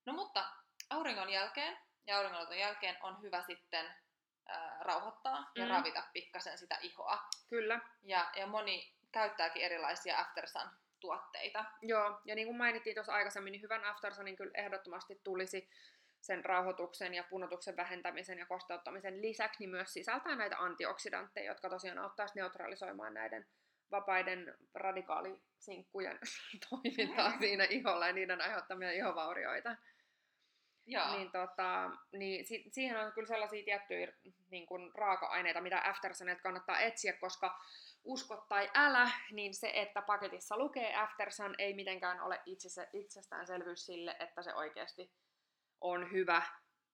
No 0.05 0.13
mutta 0.13 0.45
auringon 0.89 1.29
jälkeen 1.29 1.77
ja 2.07 2.17
auringonoton 2.17 2.59
jälkeen 2.59 2.97
on 3.01 3.21
hyvä 3.21 3.41
sitten 3.41 3.85
äh, 4.49 4.79
rauhoittaa 4.81 5.51
ja 5.55 5.65
mm. 5.65 5.71
ravita 5.71 6.03
pikkasen 6.13 6.57
sitä 6.57 6.77
ihoa. 6.81 7.19
Kyllä. 7.49 7.79
Ja, 8.03 8.31
ja 8.35 8.47
moni 8.47 8.95
käyttääkin 9.11 9.61
erilaisia 9.61 10.19
Aftersun 10.19 10.69
tuotteita. 10.99 11.65
Joo, 11.81 12.21
ja 12.25 12.35
niin 12.35 12.47
kuin 12.47 12.57
mainittiin 12.57 12.95
tuossa 12.95 13.13
aikaisemmin, 13.13 13.51
niin 13.51 13.61
hyvän 13.61 13.85
Aftersunin 13.85 14.35
kyllä 14.35 14.51
ehdottomasti 14.53 15.21
tulisi 15.23 15.69
sen 16.21 16.45
rauhoituksen 16.45 17.13
ja 17.13 17.23
punotuksen 17.29 17.77
vähentämisen 17.77 18.39
ja 18.39 18.45
kosteuttamisen 18.45 19.21
lisäksi 19.21 19.59
niin 19.59 19.69
myös 19.69 19.93
sisältää 19.93 20.35
näitä 20.35 20.57
antioksidantteja, 20.57 21.51
jotka 21.51 21.69
tosiaan 21.69 21.99
auttaisi 21.99 22.35
neutralisoimaan 22.35 23.13
näiden 23.13 23.45
vapaiden 23.91 24.55
radikaalisinkkujen 24.73 26.19
toimintaa 26.69 27.39
siinä 27.39 27.63
iholla 27.63 28.07
ja 28.07 28.13
niiden 28.13 28.41
aiheuttamia 28.41 28.91
ihovaurioita. 28.91 29.75
Joo. 30.85 31.17
Niin, 31.17 31.31
tota, 31.31 31.91
niin 32.11 32.45
si- 32.45 32.65
siihen 32.71 32.99
on 32.99 33.11
kyllä 33.11 33.27
sellaisia 33.27 33.63
tiettyjä 33.63 34.13
niin 34.49 34.65
kuin 34.65 34.91
raaka-aineita, 34.95 35.61
mitä 35.61 35.81
Aftersunet 35.89 36.41
kannattaa 36.41 36.79
etsiä, 36.79 37.13
koska 37.13 37.59
usko 38.03 38.45
tai 38.49 38.69
älä, 38.73 39.11
niin 39.31 39.53
se, 39.53 39.71
että 39.75 40.01
paketissa 40.01 40.57
lukee 40.57 40.95
Aftersun, 40.95 41.55
ei 41.57 41.73
mitenkään 41.73 42.21
ole 42.21 42.41
itsestäänselvyys 42.93 43.85
sille, 43.85 44.15
että 44.19 44.41
se 44.41 44.53
oikeasti 44.53 45.11
on 45.81 46.11
hyvä 46.11 46.41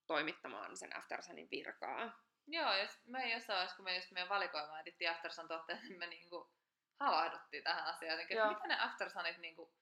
toimittamaan 0.07 0.77
sen 0.77 0.97
Aftersunin 0.97 1.47
virkaa. 1.51 2.23
Joo, 2.47 2.75
jos 2.75 2.91
me 3.05 3.33
jossain 3.33 3.55
vaiheessa, 3.55 3.75
kun 3.75 3.85
me 3.85 3.95
just 3.95 4.11
meidän 4.11 4.29
valikoimaan 4.29 4.81
edittiin 4.81 5.11
Aftersun 5.11 5.47
tuotteet, 5.47 5.83
niin 5.83 5.99
me 5.99 6.07
niinku 6.07 6.51
havahduttiin 6.99 7.63
tähän 7.63 7.85
asiaan 7.85 8.11
jotenkin, 8.11 8.37
että 8.37 8.49
mitä 8.49 8.67
ne 8.67 8.79
Aftersunit 8.79 9.37
niinku 9.37 9.73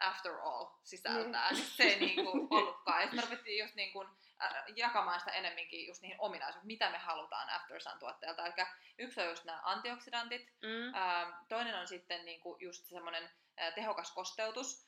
after 0.00 0.32
all 0.32 0.66
sisältää, 0.82 1.52
niin, 1.52 1.64
se 1.64 1.82
ei 1.82 2.00
niinku 2.00 2.48
ollutkaan. 2.50 3.02
Ja 3.02 3.08
me 3.12 3.22
ruvettiin 3.22 3.58
just 3.58 3.74
niinku, 3.74 4.06
äh, 4.42 4.64
jakamaan 4.76 5.20
sitä 5.20 5.32
enemminkin 5.32 5.86
just 5.86 6.02
niihin 6.02 6.20
ominaisuuksiin, 6.20 6.66
mitä 6.66 6.90
me 6.90 6.98
halutaan 6.98 7.50
Aftersun 7.50 7.98
tuotteelta. 7.98 8.46
Eli 8.46 8.54
yksi 8.98 9.20
on 9.20 9.28
just 9.28 9.44
nämä 9.44 9.60
antioksidantit, 9.62 10.52
mm. 10.62 10.94
äh, 10.94 11.34
toinen 11.48 11.78
on 11.78 11.88
sitten 11.88 12.24
niinku 12.24 12.56
just 12.60 12.86
semmoinen 12.86 13.30
äh, 13.60 13.74
tehokas 13.74 14.14
kosteutus, 14.14 14.87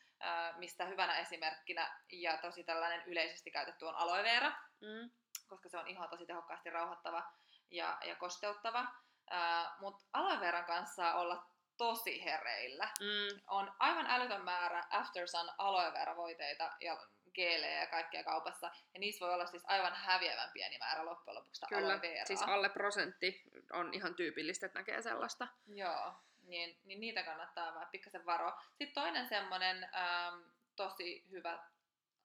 mistä 0.56 0.84
hyvänä 0.84 1.18
esimerkkinä 1.18 2.00
ja 2.12 2.36
tosi 2.36 2.64
tällainen 2.64 3.02
yleisesti 3.06 3.50
käytetty 3.50 3.84
on 3.84 3.94
aloe 3.94 4.22
vera, 4.22 4.52
mm. 4.80 5.10
koska 5.48 5.68
se 5.68 5.78
on 5.78 5.88
ihan 5.88 6.08
tosi 6.08 6.26
tehokkaasti 6.26 6.70
rauhoittava 6.70 7.32
ja, 7.70 7.98
ja 8.04 8.16
kosteuttava. 8.16 8.86
Mutta 9.80 10.04
aloe 10.12 10.40
veran 10.40 10.64
kanssa 10.64 11.14
olla 11.14 11.46
tosi 11.76 12.24
hereillä. 12.24 12.88
Mm. 13.00 13.40
On 13.46 13.72
aivan 13.78 14.06
älytön 14.08 14.44
määrä 14.44 14.84
After 14.90 15.28
Sun 15.28 15.50
aloe 15.58 15.92
vera 15.92 16.16
voiteita 16.16 16.70
ja 16.80 16.98
geelejä 17.34 17.80
ja 17.80 17.86
kaikkea 17.86 18.24
kaupassa. 18.24 18.70
Ja 18.94 19.00
niissä 19.00 19.26
voi 19.26 19.34
olla 19.34 19.46
siis 19.46 19.62
aivan 19.66 19.94
häviävän 19.94 20.50
pieni 20.52 20.78
määrä 20.78 21.04
loppujen 21.04 21.34
lopuksi 21.34 21.66
Kyllä, 21.68 21.86
aloe 21.86 22.00
veraa. 22.00 22.24
siis 22.24 22.42
alle 22.42 22.68
prosentti 22.68 23.42
on 23.72 23.94
ihan 23.94 24.14
tyypillistä, 24.14 24.66
että 24.66 24.78
näkee 24.78 25.02
sellaista. 25.02 25.48
Joo 25.66 26.14
niin, 26.42 26.78
niin 26.84 27.00
niitä 27.00 27.22
kannattaa 27.22 27.74
vähän 27.74 27.88
pikkasen 27.92 28.26
varoa. 28.26 28.62
Sitten 28.68 28.94
toinen 28.94 29.28
semmoinen 29.28 29.84
ähm, 29.94 30.40
tosi 30.76 31.24
hyvä 31.30 31.58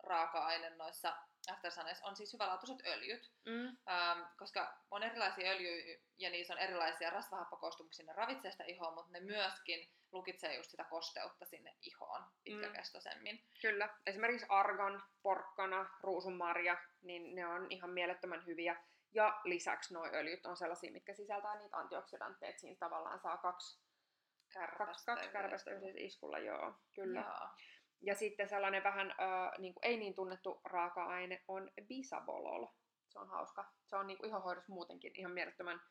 raaka-aine 0.03 0.69
noissa 0.69 1.15
aftersuneissa 1.51 2.05
on 2.05 2.15
siis 2.15 2.33
hyvälaatuiset 2.33 2.87
öljyt, 2.87 3.31
mm. 3.45 3.67
ähm, 3.67 4.21
koska 4.37 4.77
on 4.91 5.03
erilaisia 5.03 5.51
öljyjä 5.51 5.99
ja 6.17 6.29
niissä 6.29 6.53
on 6.53 6.59
erilaisia 6.59 7.09
rasvahappokoostumuksia, 7.09 8.05
ne 8.05 8.13
ravitsee 8.13 8.51
sitä 8.51 8.63
ihoa, 8.63 8.91
mutta 8.91 9.11
ne 9.11 9.19
myöskin 9.19 9.89
lukitsee 10.11 10.55
just 10.55 10.71
sitä 10.71 10.83
kosteutta 10.83 11.45
sinne 11.45 11.75
ihoon 11.81 12.23
pitkäkestoisemmin. 12.43 13.35
Mm. 13.35 13.41
Kyllä, 13.61 13.89
esimerkiksi 14.05 14.45
argan, 14.49 15.03
porkkana, 15.23 15.89
ruusunmarja, 16.01 16.77
niin 17.01 17.35
ne 17.35 17.47
on 17.47 17.67
ihan 17.69 17.89
mielettömän 17.89 18.45
hyviä. 18.45 18.83
Ja 19.13 19.41
lisäksi 19.43 19.93
nuo 19.93 20.05
öljyt 20.05 20.45
on 20.45 20.57
sellaisia, 20.57 20.91
mitkä 20.91 21.13
sisältää 21.13 21.59
niitä 21.59 21.77
antioksidantteja, 21.77 22.49
että 22.49 22.61
siinä 22.61 22.77
tavallaan 22.79 23.19
saa 23.19 23.37
kaksi 23.37 23.84
Kärpästä 24.55 24.85
kaksi, 24.85 25.05
kaksi 25.05 25.29
kärpästä 25.29 25.71
yhdessä 25.71 25.99
iskulla, 25.99 26.39
joo, 26.39 26.73
kyllä. 26.93 27.19
Joo. 27.19 27.49
Ja 28.01 28.15
sitten 28.15 28.49
sellainen 28.49 28.83
vähän 28.83 29.11
äh, 29.11 29.51
niin 29.57 29.73
kuin 29.73 29.85
ei 29.85 29.97
niin 29.97 30.15
tunnettu 30.15 30.61
raaka-aine 30.63 31.43
on 31.47 31.71
bisabolol. 31.87 32.67
Se 33.09 33.19
on 33.19 33.29
hauska. 33.29 33.71
Se 33.85 33.95
on 33.95 34.07
niin 34.07 34.17
kuin 34.17 34.29
ihohoidossa 34.29 34.73
muutenkin 34.73 35.11
ihan 35.15 35.31
mielettömän 35.31 35.81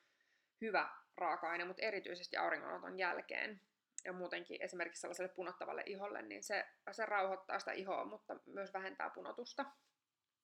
hyvä 0.60 0.88
raaka-aine, 1.16 1.64
mutta 1.64 1.82
erityisesti 1.82 2.36
auringonoton 2.36 2.98
jälkeen 2.98 3.60
ja 4.04 4.12
muutenkin 4.12 4.62
esimerkiksi 4.62 5.00
sellaiselle 5.00 5.32
punottavalle 5.34 5.82
iholle, 5.86 6.22
niin 6.22 6.42
se, 6.42 6.64
se 6.92 7.06
rauhoittaa 7.06 7.58
sitä 7.58 7.72
ihoa, 7.72 8.04
mutta 8.04 8.36
myös 8.46 8.72
vähentää 8.72 9.10
punotusta. 9.10 9.64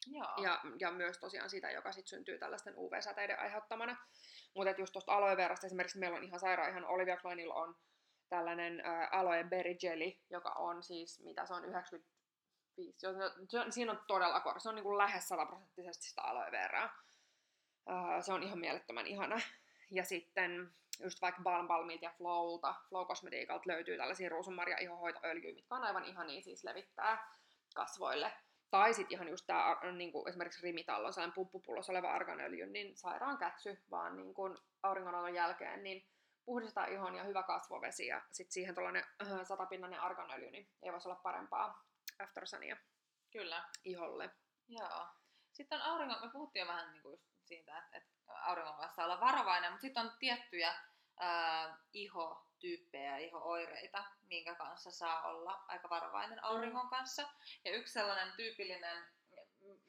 Joo. 0.06 0.34
Ja, 0.42 0.60
ja 0.80 0.90
myös 0.90 1.18
tosiaan 1.18 1.50
sitä, 1.50 1.70
joka 1.70 1.92
sitten 1.92 2.08
syntyy 2.08 2.38
tällaisten 2.38 2.74
UV-säteiden 2.76 3.40
aiheuttamana. 3.40 3.96
Mutta 4.54 4.74
just 4.78 4.92
tuosta 4.92 5.12
aloe 5.12 5.36
verasta 5.36 5.66
esimerkiksi 5.66 5.98
meillä 5.98 6.16
on 6.16 6.24
ihan 6.24 6.40
sairaan, 6.40 6.70
ihan 6.70 6.84
Olivia 6.84 7.16
Kleinilla 7.16 7.54
on 7.54 7.74
tällainen 8.30 8.80
ä, 8.80 9.08
aloe 9.12 9.44
berry 9.44 9.76
jelly, 9.82 10.12
joka 10.30 10.50
on 10.50 10.82
siis, 10.82 11.20
mitä 11.20 11.46
se 11.46 11.54
on, 11.54 11.64
95, 11.64 12.98
se 13.48 13.58
on, 13.60 13.72
siinä 13.72 13.92
on 13.92 14.00
todella 14.06 14.40
korkea, 14.40 14.60
se 14.60 14.68
on 14.68 14.74
niin 14.74 14.82
kuin 14.82 14.98
lähes 14.98 15.28
100 15.28 15.46
prosenttisesti 15.46 16.08
sitä 16.08 16.22
aloe 16.22 16.50
veraa. 16.50 17.02
Ä, 17.88 18.22
se 18.22 18.32
on 18.32 18.42
ihan 18.42 18.58
mielettömän 18.58 19.06
ihana. 19.06 19.40
Ja 19.90 20.04
sitten 20.04 20.72
just 21.02 21.20
vaikka 21.20 21.42
Balm 21.42 21.68
Balmilta 21.68 22.04
ja 22.04 22.12
Flowlta, 22.18 22.74
Flow 22.88 23.06
Cosmetiikalta 23.06 23.64
löytyy 23.66 23.96
tällaisia 23.96 24.28
ruusunmarja 24.28 24.78
ihohoitoöljyjä, 24.78 25.54
mitkä 25.54 25.74
on 25.74 25.84
aivan 25.84 26.04
ihania 26.04 26.42
siis 26.42 26.64
levittää 26.64 27.32
kasvoille. 27.74 28.32
Tai 28.70 28.94
sitten 28.94 29.14
ihan 29.14 29.28
just 29.28 29.46
tämä 29.46 29.76
niin 29.92 30.12
esimerkiksi 30.28 30.62
Rimital 30.62 31.04
on 31.04 31.12
sellainen 31.12 31.34
pumppupullossa 31.34 31.92
oleva 31.92 32.12
arganöljy, 32.12 32.66
niin 32.66 32.96
sairaan 32.96 33.38
kätsy, 33.38 33.78
vaan 33.90 34.16
niin 34.16 34.34
kuin 34.34 34.58
jälkeen, 35.34 35.82
niin 35.82 36.06
puhdistaa 36.50 36.86
ihon 36.86 37.14
ja 37.14 37.24
hyvä 37.24 37.42
kasvovesi 37.42 38.06
ja 38.06 38.22
sitten 38.32 38.52
siihen 38.52 38.74
tuollainen 38.74 39.04
äh, 39.22 39.46
satapinnainen 39.46 40.00
arganöljy, 40.00 40.50
niin 40.50 40.68
ei 40.82 40.92
voisi 40.92 41.08
olla 41.08 41.20
parempaa 41.22 41.84
aftersania 42.18 42.76
Kyllä. 43.30 43.64
iholle. 43.84 44.30
Joo. 44.68 45.06
Sitten 45.52 45.78
on 45.78 45.84
auringon, 45.84 46.20
me 46.22 46.32
puhuttiin 46.32 46.60
jo 46.60 46.66
vähän 46.66 46.92
niin 46.92 47.02
kuin 47.02 47.20
siitä, 47.44 47.78
että, 47.78 47.98
että 47.98 48.10
auringon 48.26 48.74
kanssa 48.74 49.04
olla 49.04 49.20
varovainen, 49.20 49.72
mutta 49.72 49.82
sitten 49.82 50.06
on 50.06 50.12
tiettyjä 50.18 50.74
ää, 51.20 51.78
ihotyyppejä 51.92 53.10
ja 53.10 53.26
ihooireita, 53.26 54.04
minkä 54.22 54.54
kanssa 54.54 54.90
saa 54.90 55.22
olla 55.22 55.64
aika 55.68 55.90
varovainen 55.90 56.44
auringon 56.44 56.86
mm. 56.86 56.90
kanssa. 56.90 57.28
Ja 57.64 57.72
yksi 57.72 57.92
sellainen 57.92 58.32
tyypillinen, 58.36 59.04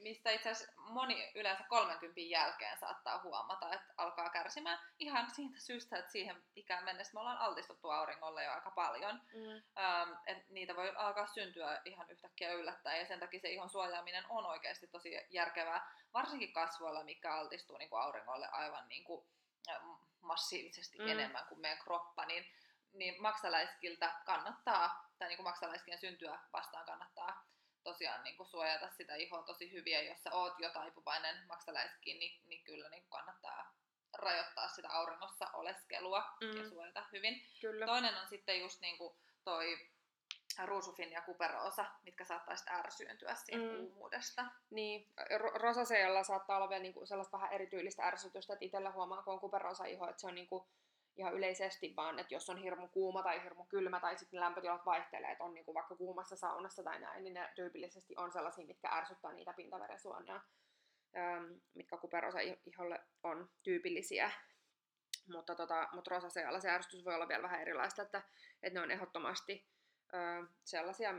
mistä 0.01 0.31
itse 0.31 0.49
asiassa 0.49 0.81
moni 0.81 1.31
yleensä 1.35 1.63
30 1.69 2.21
jälkeen 2.21 2.79
saattaa 2.79 3.21
huomata, 3.23 3.73
että 3.73 3.93
alkaa 3.97 4.29
kärsimään 4.29 4.79
ihan 4.99 5.31
siitä 5.31 5.59
syystä, 5.59 5.97
että 5.97 6.11
siihen 6.11 6.43
ikään 6.55 6.83
mennessä 6.83 7.13
me 7.13 7.19
ollaan 7.19 7.37
altistuttu 7.37 7.89
auringolle 7.89 8.43
jo 8.43 8.51
aika 8.51 8.71
paljon. 8.71 9.21
Mm. 9.33 9.83
Ähm, 9.83 10.09
et 10.25 10.49
niitä 10.49 10.75
voi 10.75 10.93
alkaa 10.95 11.27
syntyä 11.27 11.81
ihan 11.85 12.09
yhtäkkiä 12.09 12.53
yllättäen 12.53 12.99
ja 12.99 13.05
sen 13.05 13.19
takia 13.19 13.39
se 13.39 13.49
ihon 13.49 13.69
suojaaminen 13.69 14.25
on 14.29 14.45
oikeasti 14.45 14.87
tosi 14.87 15.19
järkevää, 15.29 15.91
varsinkin 16.13 16.53
kasvoilla, 16.53 17.03
mikä 17.03 17.35
altistuu 17.35 17.77
niin 17.77 17.89
kuin 17.89 18.01
auringolle 18.01 18.47
aivan 18.51 18.87
niin 18.89 19.03
kuin, 19.03 19.25
massiivisesti 20.21 20.97
mm. 20.97 21.07
enemmän 21.07 21.45
kuin 21.45 21.61
meidän 21.61 21.83
kroppa, 21.83 22.25
niin, 22.25 22.45
niin 22.93 23.21
maksaläiskiltä 23.21 24.13
kannattaa, 24.25 25.09
tai 25.17 25.27
niin 25.27 25.37
kuin 25.37 25.47
maksaläiskien 25.47 25.99
syntyä 25.99 26.39
vastaan 26.53 26.85
kannattaa 26.85 27.50
tosiaan 27.84 28.24
niin 28.24 28.38
kuin 28.38 28.48
suojata 28.48 28.89
sitä 28.89 29.15
ihoa 29.15 29.44
tosi 29.44 29.72
hyviä, 29.72 30.02
jos 30.02 30.24
sä 30.24 30.32
oot 30.34 30.60
jo 30.60 30.70
taipuvainen 30.70 31.48
maksaläiskiin, 31.48 32.20
niin, 32.20 32.41
niin 32.48 32.63
kyllä 32.63 32.89
niin 32.89 33.04
kannattaa 33.10 33.74
rajoittaa 34.17 34.67
sitä 34.67 34.89
auringossa 34.89 35.48
oleskelua 35.54 36.24
mm. 36.41 36.58
ja 36.58 36.70
suojata 36.70 37.06
hyvin. 37.12 37.46
Kyllä. 37.62 37.86
Toinen 37.86 38.15
on 38.15 38.28
sitten 38.28 38.60
just 38.60 38.82
niin 38.82 38.98
kuin 38.98 39.15
toi 39.44 39.89
ruusufin 40.65 41.12
ja 41.12 41.22
kuperoosa, 41.22 41.86
mitkä 42.04 42.26
saattaisi 42.26 42.63
ärsyyntyä 42.70 43.36
siitä 43.36 43.63
mm. 43.63 43.78
kuumuudesta. 43.78 44.46
Niin, 44.70 45.08
rosaseella 45.54 46.24
saattaa 46.24 46.58
olla 46.58 46.70
vielä 46.70 46.82
niinku 46.82 47.06
sellaista 47.06 47.38
vähän 47.38 47.54
erityylistä 47.54 48.04
ärsytystä, 48.04 48.54
että 48.54 48.65
itsellä 48.65 48.91
huomaa, 48.91 49.24
kun 49.24 49.34
on 49.34 49.39
kuperoosa 49.39 49.86
iho, 49.86 50.10
että 50.10 50.22
se 50.22 50.28
on 50.28 50.36
niinku 50.36 50.67
ihan 51.17 51.34
yleisesti 51.34 51.93
vaan, 51.95 52.19
että 52.19 52.34
jos 52.34 52.50
on 52.50 52.58
hirmu 52.58 52.88
kuuma 52.88 53.24
tai 53.24 53.43
hirmu 53.43 53.65
kylmä 53.65 54.00
tai 54.00 54.17
sitten 54.17 54.39
lämpötilat 54.39 54.86
vaihtelee, 54.86 55.32
että 55.32 55.43
on 55.43 55.54
niinku 55.54 55.74
vaikka 55.74 55.95
kuumassa 55.95 56.36
saunassa 56.36 56.84
tai 56.84 57.00
näin, 57.00 57.24
niin 57.24 57.34
ne 57.34 57.50
tyypillisesti 57.56 58.13
on 58.17 58.32
sellaisia, 58.32 58.65
mitkä 58.65 58.89
ärsyttää 58.89 59.34
niitä 59.34 59.54
pintaverensuonia, 59.54 60.41
ähm, 61.17 61.45
mitkä 61.74 61.97
kuperoosa 61.97 62.39
iholle 62.65 63.00
on 63.24 63.50
tyypillisiä. 63.63 64.32
Mutta, 65.28 65.56
tota, 65.56 65.88
mutta 65.93 66.15
rosasealla 66.15 66.60
se 66.60 66.69
ärsytys 66.69 67.06
voi 67.06 67.15
olla 67.15 67.28
vielä 67.28 67.43
vähän 67.43 67.62
erilaista, 67.62 68.02
että, 68.02 68.21
että 68.63 68.80
ne 68.80 68.84
on 68.84 68.91
ehdottomasti 68.91 69.67
ö, 70.13 70.17
sellaisia 70.63 71.13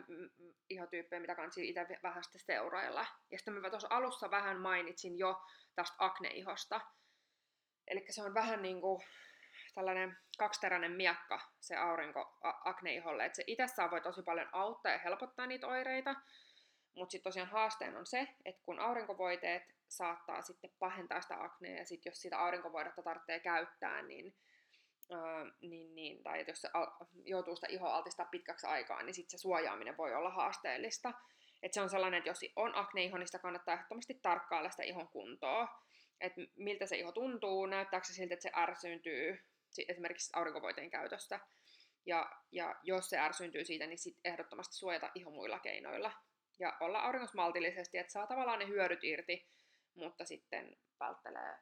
ihotyyppejä, 0.70 1.20
mitä 1.20 1.35
kannattaa 1.35 1.64
itse 1.64 1.98
vähän 2.02 2.24
sitten 2.24 2.40
seurailla. 2.40 3.07
Ja 3.31 3.38
sitten 3.38 3.55
mä 3.55 3.70
tuossa 3.70 3.88
alussa 3.90 4.31
vähän 4.31 4.61
mainitsin 4.61 5.18
jo 5.18 5.42
tästä 5.74 5.96
akneihosta. 5.98 6.81
Eli 7.88 8.05
se 8.11 8.22
on 8.22 8.35
vähän 8.35 8.62
niin 8.62 8.81
kuin 8.81 9.02
tällainen 9.74 10.16
kaksiteräinen 10.38 10.92
miekka 10.92 11.40
se 11.61 11.76
aurinko 11.76 12.38
akneiholle. 12.64 13.24
Että 13.24 13.37
se 13.37 13.44
itsessään 13.46 13.90
voi 13.90 14.00
tosi 14.00 14.22
paljon 14.22 14.48
auttaa 14.52 14.92
ja 14.92 14.98
helpottaa 14.98 15.46
niitä 15.46 15.66
oireita. 15.66 16.14
Mutta 16.96 17.12
sitten 17.12 17.30
tosiaan 17.30 17.48
haasteen 17.48 17.96
on 17.96 18.06
se, 18.06 18.28
että 18.44 18.62
kun 18.64 18.80
aurinkovoiteet 18.80 19.62
saattaa 19.88 20.42
sitten 20.42 20.70
pahentaa 20.78 21.20
sitä 21.20 21.42
aknea, 21.44 21.78
ja 21.78 21.87
sitten 21.87 22.11
jos 22.11 22.20
sitä 22.20 22.38
aurinkovoidetta 22.38 23.02
tarvitsee 23.02 23.40
käyttää, 23.40 24.02
niin 24.02 24.35
Öö, 25.12 25.50
niin, 25.61 25.94
niin, 25.94 26.22
tai 26.22 26.44
jos 26.48 26.61
se 26.61 26.68
al- 26.74 27.06
joutuu 27.24 27.56
sitä 27.56 27.66
ihoa 27.70 27.96
altistaa 27.96 28.26
pitkäksi 28.26 28.66
aikaa, 28.66 29.02
niin 29.02 29.14
sitten 29.14 29.38
se 29.38 29.42
suojaaminen 29.42 29.96
voi 29.96 30.14
olla 30.14 30.30
haasteellista. 30.30 31.12
Et 31.62 31.72
se 31.72 31.80
on 31.80 31.90
sellainen, 31.90 32.18
että 32.18 32.30
jos 32.30 32.40
on 32.56 32.74
akneiho, 32.74 33.18
niin 33.18 33.26
sitä 33.26 33.38
kannattaa 33.38 33.74
ehdottomasti 33.74 34.18
tarkkailla 34.22 34.70
sitä 34.70 34.82
ihon 34.82 35.08
kuntoa. 35.08 35.68
Että 36.20 36.40
miltä 36.56 36.87
se 36.87 36.96
iho 36.96 37.12
tuntuu, 37.12 37.66
näyttääkö 37.66 38.06
se 38.06 38.12
siltä, 38.12 38.35
että 38.35 38.42
se 38.42 38.50
ärsyyntyy 38.56 39.44
esimerkiksi 39.88 40.30
aurinkovoiteen 40.35 40.90
käytöstä. 40.90 41.40
Ja, 42.06 42.30
ja 42.52 42.76
jos 42.82 43.11
se 43.11 43.18
ärsyyntyy 43.18 43.64
siitä, 43.64 43.87
niin 43.87 43.98
sit 43.98 44.16
ehdottomasti 44.24 44.74
suojata 44.74 45.11
iho 45.14 45.30
muilla 45.30 45.58
keinoilla. 45.58 46.12
Ja 46.58 46.76
olla 46.80 47.00
auringossa 47.00 47.37
maltillisesti, 47.37 47.98
että 47.98 48.12
saa 48.12 48.26
tavallaan 48.26 48.58
ne 48.58 48.68
hyödyt 48.68 49.04
irti, 49.04 49.48
mutta 49.94 50.24
sitten 50.24 50.76
välttelee 51.00 51.56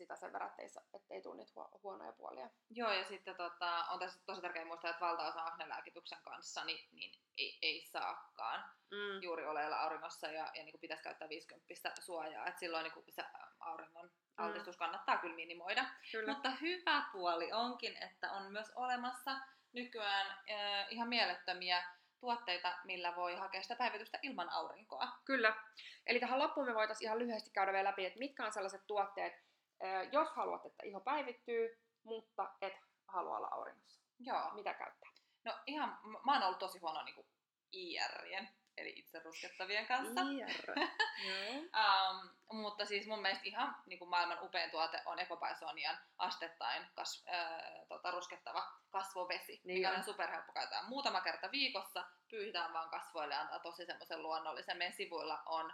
sitä 0.00 0.16
sen 0.16 0.32
verran, 0.32 0.50
ettei, 0.50 0.66
ettei 0.94 1.22
tule 1.22 1.36
niitä 1.36 1.52
huonoja 1.82 2.12
puolia. 2.12 2.50
Joo, 2.70 2.92
ja 2.92 3.04
sitten 3.04 3.36
tota, 3.36 3.84
on 3.90 3.98
tässä 3.98 4.20
tosi 4.26 4.40
tärkeää 4.40 4.64
muistaa, 4.64 4.90
että 4.90 5.06
valtaosa 5.06 5.44
aknelääkityksen 5.44 6.18
kanssa 6.22 6.64
niin, 6.64 6.88
niin 6.92 7.20
ei, 7.38 7.58
ei 7.62 7.86
saakaan 7.86 8.64
mm. 8.90 9.22
juuri 9.22 9.46
oleella 9.46 9.76
auringossa 9.76 10.26
ja, 10.26 10.50
ja 10.54 10.64
niin 10.64 10.72
kuin 10.72 10.80
pitäisi 10.80 11.02
käyttää 11.02 11.28
50 11.28 11.74
suojaa, 12.00 12.46
että 12.46 12.60
silloin 12.60 12.82
niin 12.84 12.92
kuin 12.92 13.04
se 13.08 13.24
auringon 13.60 14.06
mm. 14.06 14.44
altistus 14.44 14.76
mm. 14.76 14.78
kannattaa 14.78 15.18
kyllä 15.18 15.36
minimoida. 15.36 15.84
Kyllä. 16.12 16.32
Mutta 16.32 16.50
hyvä 16.50 17.02
puoli 17.12 17.52
onkin, 17.52 17.96
että 18.02 18.32
on 18.32 18.52
myös 18.52 18.72
olemassa 18.74 19.36
nykyään 19.72 20.26
äh, 20.26 20.86
ihan 20.90 21.08
mielettömiä 21.08 21.84
tuotteita, 22.20 22.78
millä 22.84 23.16
voi 23.16 23.36
hakea 23.36 23.62
sitä 23.62 23.76
päivitystä 23.76 24.18
ilman 24.22 24.48
aurinkoa. 24.50 25.08
Kyllä. 25.24 25.54
Eli 26.06 26.20
tähän 26.20 26.38
loppuun 26.38 26.66
me 26.66 26.74
voitaisiin 26.74 27.06
ihan 27.06 27.18
lyhyesti 27.18 27.50
käydä 27.50 27.72
vielä 27.72 27.88
läpi, 27.88 28.06
että 28.06 28.18
mitkä 28.18 28.46
on 28.46 28.52
sellaiset 28.52 28.86
tuotteet, 28.86 29.32
jos 30.12 30.28
haluat, 30.30 30.66
että 30.66 30.86
iho 30.86 31.00
päivittyy, 31.00 31.78
mutta 32.02 32.50
et 32.60 32.74
halua 33.08 33.36
olla 33.36 33.48
auringossa. 33.50 34.00
Joo. 34.18 34.50
Mitä 34.54 34.74
käyttää? 34.74 35.10
No 35.44 35.54
ihan, 35.66 35.98
mä 36.24 36.32
oon 36.32 36.42
ollut 36.42 36.58
tosi 36.58 36.78
huono 36.78 37.02
niin 37.02 37.26
IRien, 37.72 38.48
eli 38.76 38.92
itse 38.96 39.18
ruskettavien 39.18 39.86
kanssa. 39.86 40.20
IR. 40.20 40.74
um, 41.60 42.30
mutta 42.62 42.84
siis 42.84 43.06
mun 43.06 43.22
mielestä 43.22 43.44
ihan 43.44 43.76
niin 43.86 43.98
kuin 43.98 44.08
maailman 44.08 44.42
upein 44.42 44.70
tuote 44.70 45.02
on 45.04 45.18
Ecopaisonian 45.18 45.98
astettain 46.18 46.86
kas, 46.94 47.24
äh, 47.32 47.86
tota, 47.88 48.10
ruskettava 48.10 48.72
kasvovesi, 48.90 49.60
niin 49.64 49.78
mikä 49.78 49.92
on 49.92 50.04
superhelppo 50.04 50.52
käyttää. 50.52 50.88
Muutama 50.88 51.20
kerta 51.20 51.50
viikossa 51.50 52.04
pyyhitään 52.30 52.72
vaan 52.72 52.90
kasvoille 52.90 53.34
ja 53.34 53.40
antaa 53.40 53.58
tosi 53.58 53.86
semmoisen 53.86 54.22
luonnollisen. 54.22 54.76
Meidän 54.76 54.96
sivuilla 54.96 55.42
on 55.46 55.72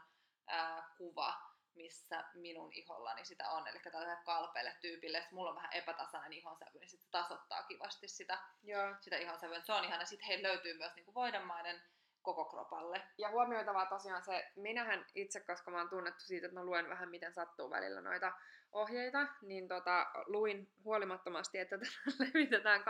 äh, 0.53 0.85
kuva 0.97 1.56
missä 1.77 2.25
minun 2.35 2.73
ihollani 2.73 3.25
sitä 3.25 3.51
on. 3.51 3.69
Eli 3.69 3.79
tällaiselle 3.79 4.23
kalpeelle 4.25 4.77
tyypille, 4.81 5.19
jos 5.19 5.31
mulla 5.31 5.51
on 5.51 5.57
vähän 5.57 5.73
epätasainen 5.73 6.33
ihonsävy, 6.33 6.79
niin 6.79 6.89
sitten 6.89 7.11
tasoittaa 7.11 7.63
kivasti 7.63 8.09
sitä, 8.09 8.39
Joo. 8.63 8.95
sitä 9.01 9.17
ihonsävyä. 9.17 9.61
Se 9.61 9.73
on 9.73 9.85
ihan, 9.85 10.01
ja 10.01 10.07
sitten 10.07 10.27
heillä 10.27 10.49
löytyy 10.49 10.79
myös 10.79 10.95
niinku 10.95 11.15
voidemainen 11.15 11.83
koko 12.23 12.45
kropalle. 12.45 13.03
Ja 13.19 13.31
huomioitavaa 13.31 13.87
tosiaan 13.87 14.23
se, 14.23 14.53
minähän 14.57 15.07
itse, 15.15 15.41
koska 15.41 15.71
mä 15.71 15.79
oon 15.79 15.89
tunnettu 15.89 16.25
siitä, 16.25 16.47
että 16.47 16.59
mä 16.61 16.65
luen 16.65 16.89
vähän 16.89 17.11
miten 17.11 17.33
sattuu 17.33 17.71
välillä 17.71 18.01
noita 18.01 18.33
ohjeita, 18.73 19.27
niin 19.43 19.69
tota, 19.69 20.07
luin 20.27 20.73
huolimattomasti, 20.85 21.59
että 21.59 21.79
tätä 21.79 21.91
levitetään 22.25 22.81
2-3 22.81 22.85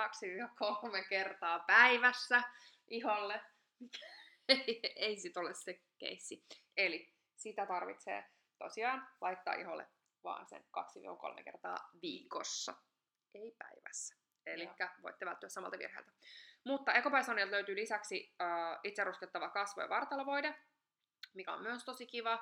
kertaa 1.08 1.58
päivässä 1.58 2.42
iholle, 2.88 3.40
ei, 4.48 4.80
ei 4.96 5.18
sit 5.18 5.36
ole 5.36 5.54
se 5.54 5.80
keissi. 5.98 6.44
Eli 6.76 7.12
sitä 7.36 7.66
tarvitsee 7.66 8.24
tosiaan 8.58 9.08
laittaa 9.20 9.54
iholle 9.54 9.86
vaan 10.26 10.46
sen 10.46 10.64
2-3 11.40 11.42
kertaa 11.44 11.76
viikossa, 12.02 12.74
ei 13.34 13.54
päivässä. 13.58 14.16
Eli 14.46 14.70
voitte 15.02 15.26
välttyä 15.26 15.48
samalta 15.48 15.78
virheeltä. 15.78 16.12
Mutta 16.64 16.92
Ecopaisonilta 16.92 17.52
löytyy 17.52 17.76
lisäksi 17.76 18.34
äh, 18.40 18.78
itse 18.84 19.04
ruskettava 19.04 19.48
kasvo- 19.48 19.82
ja 19.82 19.88
vartalovoide, 19.88 20.54
mikä 21.34 21.52
on 21.52 21.62
myös 21.62 21.84
tosi 21.84 22.06
kiva. 22.06 22.32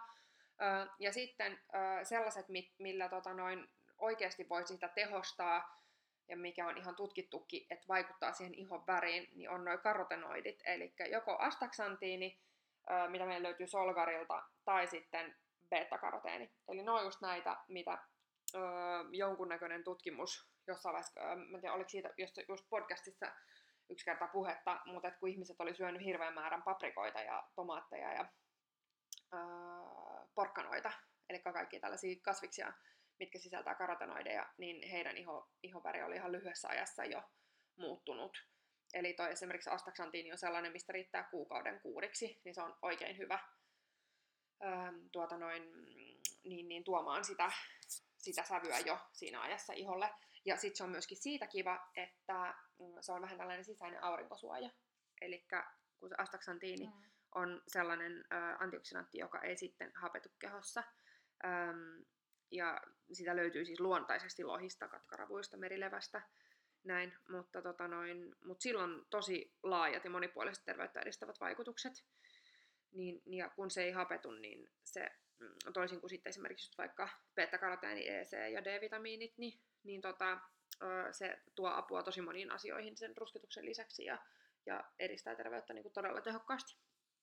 Äh, 0.63 0.89
ja 0.99 1.13
sitten 1.13 1.53
äh, 1.53 2.03
sellaiset, 2.03 2.47
millä 2.79 3.09
tota, 3.09 3.35
noin, 3.35 3.69
oikeasti 3.99 4.49
voi 4.49 4.67
sitä 4.67 4.89
tehostaa, 4.89 5.85
ja 6.29 6.37
mikä 6.37 6.67
on 6.67 6.79
ihan 6.79 6.97
tutkittukin, 6.97 7.67
että 7.71 7.89
vaikuttaa 7.89 8.33
siihen 8.33 8.55
ihon 8.55 8.87
väriin, 8.87 9.29
niin 9.33 9.51
on 9.51 9.65
noin 9.65 9.79
karotenoidit. 9.79 10.63
Eli 10.65 10.95
joko 11.11 11.37
astaxantiini, 11.39 12.41
äh, 12.91 13.11
mitä 13.11 13.27
meillä 13.27 13.49
löytyy 13.49 13.67
Solgarilta, 13.67 14.43
tai 14.65 14.87
sitten 14.87 15.37
beta-karoteeni. 15.71 16.51
Eli 16.69 16.83
ne 16.83 16.91
on 16.91 17.05
just 17.05 17.21
näitä, 17.21 17.57
mitä 17.69 17.99
öö, 18.55 18.63
jonkunnäköinen 19.13 19.85
tutkimus 19.85 20.51
jossain 20.67 20.93
vaiheessa, 20.93 21.21
öö, 21.21 21.37
mä 21.37 21.57
en 21.57 21.61
tiedä 21.61 21.75
oliko 21.75 21.89
siitä 21.89 22.11
just, 22.19 22.35
just 22.49 22.65
podcastissa 22.71 23.27
yksi 23.91 24.05
kerta 24.05 24.27
puhetta, 24.33 24.81
mutta 24.87 25.09
et 25.09 25.17
kun 25.17 25.29
ihmiset 25.29 25.61
oli 25.61 25.75
syönyt 25.75 26.05
hirveän 26.05 26.35
määrän 26.35 26.63
paprikoita 26.63 27.21
ja 27.21 27.49
tomaatteja 27.55 28.13
ja 28.13 28.27
ää, 29.33 30.27
porkkanoita, 30.35 30.93
eli 31.29 31.39
kaikki 31.39 31.81
tällaisia 31.81 32.17
kasviksia, 32.23 32.73
mitkä 33.19 33.39
sisältää 33.39 33.75
karotenoideja, 33.75 34.49
niin 34.59 34.91
heidän 34.91 35.17
iho, 35.17 35.49
ihoväri 35.63 36.03
oli 36.03 36.15
ihan 36.17 36.33
lyhyessä 36.33 36.69
ajassa 36.69 37.05
jo 37.05 37.23
muuttunut. 37.77 38.39
Eli 38.95 39.13
toi 39.13 39.33
esimerkiksi 39.33 39.71
astaxantiini 39.71 40.33
on 40.33 40.39
sellainen, 40.39 40.73
mistä 40.73 40.93
riittää 40.93 41.23
kuukauden 41.31 41.81
kuuriksi, 41.81 42.41
niin 42.45 42.55
se 42.55 42.63
on 42.63 42.77
oikein 42.83 43.19
hyvä 43.19 43.39
tuota 45.13 45.39
noin, 45.39 45.73
niin, 46.45 46.69
niin 46.69 46.85
tuomaan 46.85 47.25
sitä, 47.25 47.53
sitä 48.19 48.43
sävyä 48.43 48.79
jo 48.79 48.99
siinä 49.13 49.41
ajassa 49.41 49.73
iholle. 49.73 50.11
Ja 50.45 50.57
sitten 50.57 50.77
se 50.77 50.85
on 50.85 50.91
myöskin 50.91 51.17
siitä 51.17 51.47
kiva, 51.47 51.89
että 51.97 52.55
mm, 52.79 52.95
se 53.01 53.13
on 53.13 53.23
vähän 53.23 53.39
tällainen 53.39 53.65
sisäinen 53.65 54.05
aurinkosuoja. 54.05 54.71
Eli 55.21 55.47
kun 55.99 56.09
se 56.09 56.15
astaxantiini 56.19 56.87
mm. 56.87 56.93
on 57.35 57.63
sellainen 57.69 58.25
ä, 58.33 58.57
antioksidantti, 58.61 59.19
joka 59.19 59.41
ei 59.41 59.57
sitten 59.57 59.93
hapetu 59.95 60.29
kehossa. 60.39 60.83
Äm, 61.45 62.05
ja 62.51 62.81
sitä 63.13 63.37
löytyy 63.37 63.65
siis 63.65 63.81
luontaisesti 63.81 64.45
lohista, 64.45 64.89
katkaravuista, 64.89 65.57
merilevästä, 65.57 66.23
näin, 66.85 67.15
mutta 67.29 67.63
tota 67.63 67.89
noin, 67.89 68.35
mut 68.45 68.61
silloin 68.61 69.07
tosi 69.11 69.55
laajat 69.63 70.05
ja 70.05 70.11
monipuoliset 70.11 70.65
terveyttä 70.65 71.01
edistävät 71.01 71.41
vaikutukset. 71.41 71.93
Niin, 72.95 73.23
ja 73.27 73.51
kun 73.51 73.71
se 73.71 73.85
ei 73.85 73.91
hapetu, 73.93 74.31
niin 74.31 74.71
se 74.85 75.11
mm, 75.39 75.73
toisin 75.73 76.01
kuin 76.01 76.11
sitten 76.11 76.31
esimerkiksi 76.31 76.79
vaikka 76.79 77.09
beta-karoteeni, 77.35 78.09
EC 78.09 78.33
ja 78.53 78.65
D-vitamiinit, 78.65 79.39
niin, 79.39 79.61
niin 79.83 80.01
tota, 80.01 80.39
se 81.13 81.43
tuo 81.55 81.69
apua 81.69 82.03
tosi 82.03 82.21
moniin 82.21 82.51
asioihin 82.51 82.97
sen 82.97 83.17
rusketuksen 83.17 83.65
lisäksi 83.65 84.05
ja, 84.05 84.19
ja 84.67 84.85
edistää 84.99 85.35
terveyttä 85.35 85.73
niin 85.75 85.83
kuin 85.83 85.93
todella 85.93 86.21
tehokkaasti. 86.21 86.77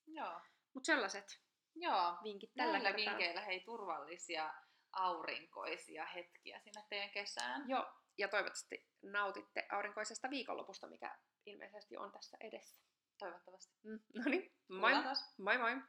Joo. 0.07 0.41
Mutta 0.73 0.85
sellaiset 0.85 1.39
Joo. 1.75 2.17
vinkit 2.23 2.51
tällä 2.55 2.71
Näillä 2.71 2.93
kertaa. 2.93 3.05
vinkkeillä 3.05 3.41
hei 3.41 3.59
turvallisia 3.59 4.53
aurinkoisia 4.93 6.05
hetkiä 6.05 6.59
sinne 6.59 6.83
teidän 6.89 7.09
kesään. 7.09 7.69
Joo, 7.69 7.85
ja 8.17 8.27
toivottavasti 8.27 8.87
nautitte 9.01 9.67
aurinkoisesta 9.71 10.29
viikonlopusta, 10.29 10.87
mikä 10.87 11.17
ilmeisesti 11.45 11.97
on 11.97 12.11
tässä 12.11 12.37
edessä. 12.39 12.81
Toivottavasti. 13.21 13.73
Mm. 13.83 13.99
No 14.15 14.23
niin, 14.25 14.51
moi 14.67 14.91
taas. 15.03 15.33
moi 15.37 15.57
moi! 15.57 15.81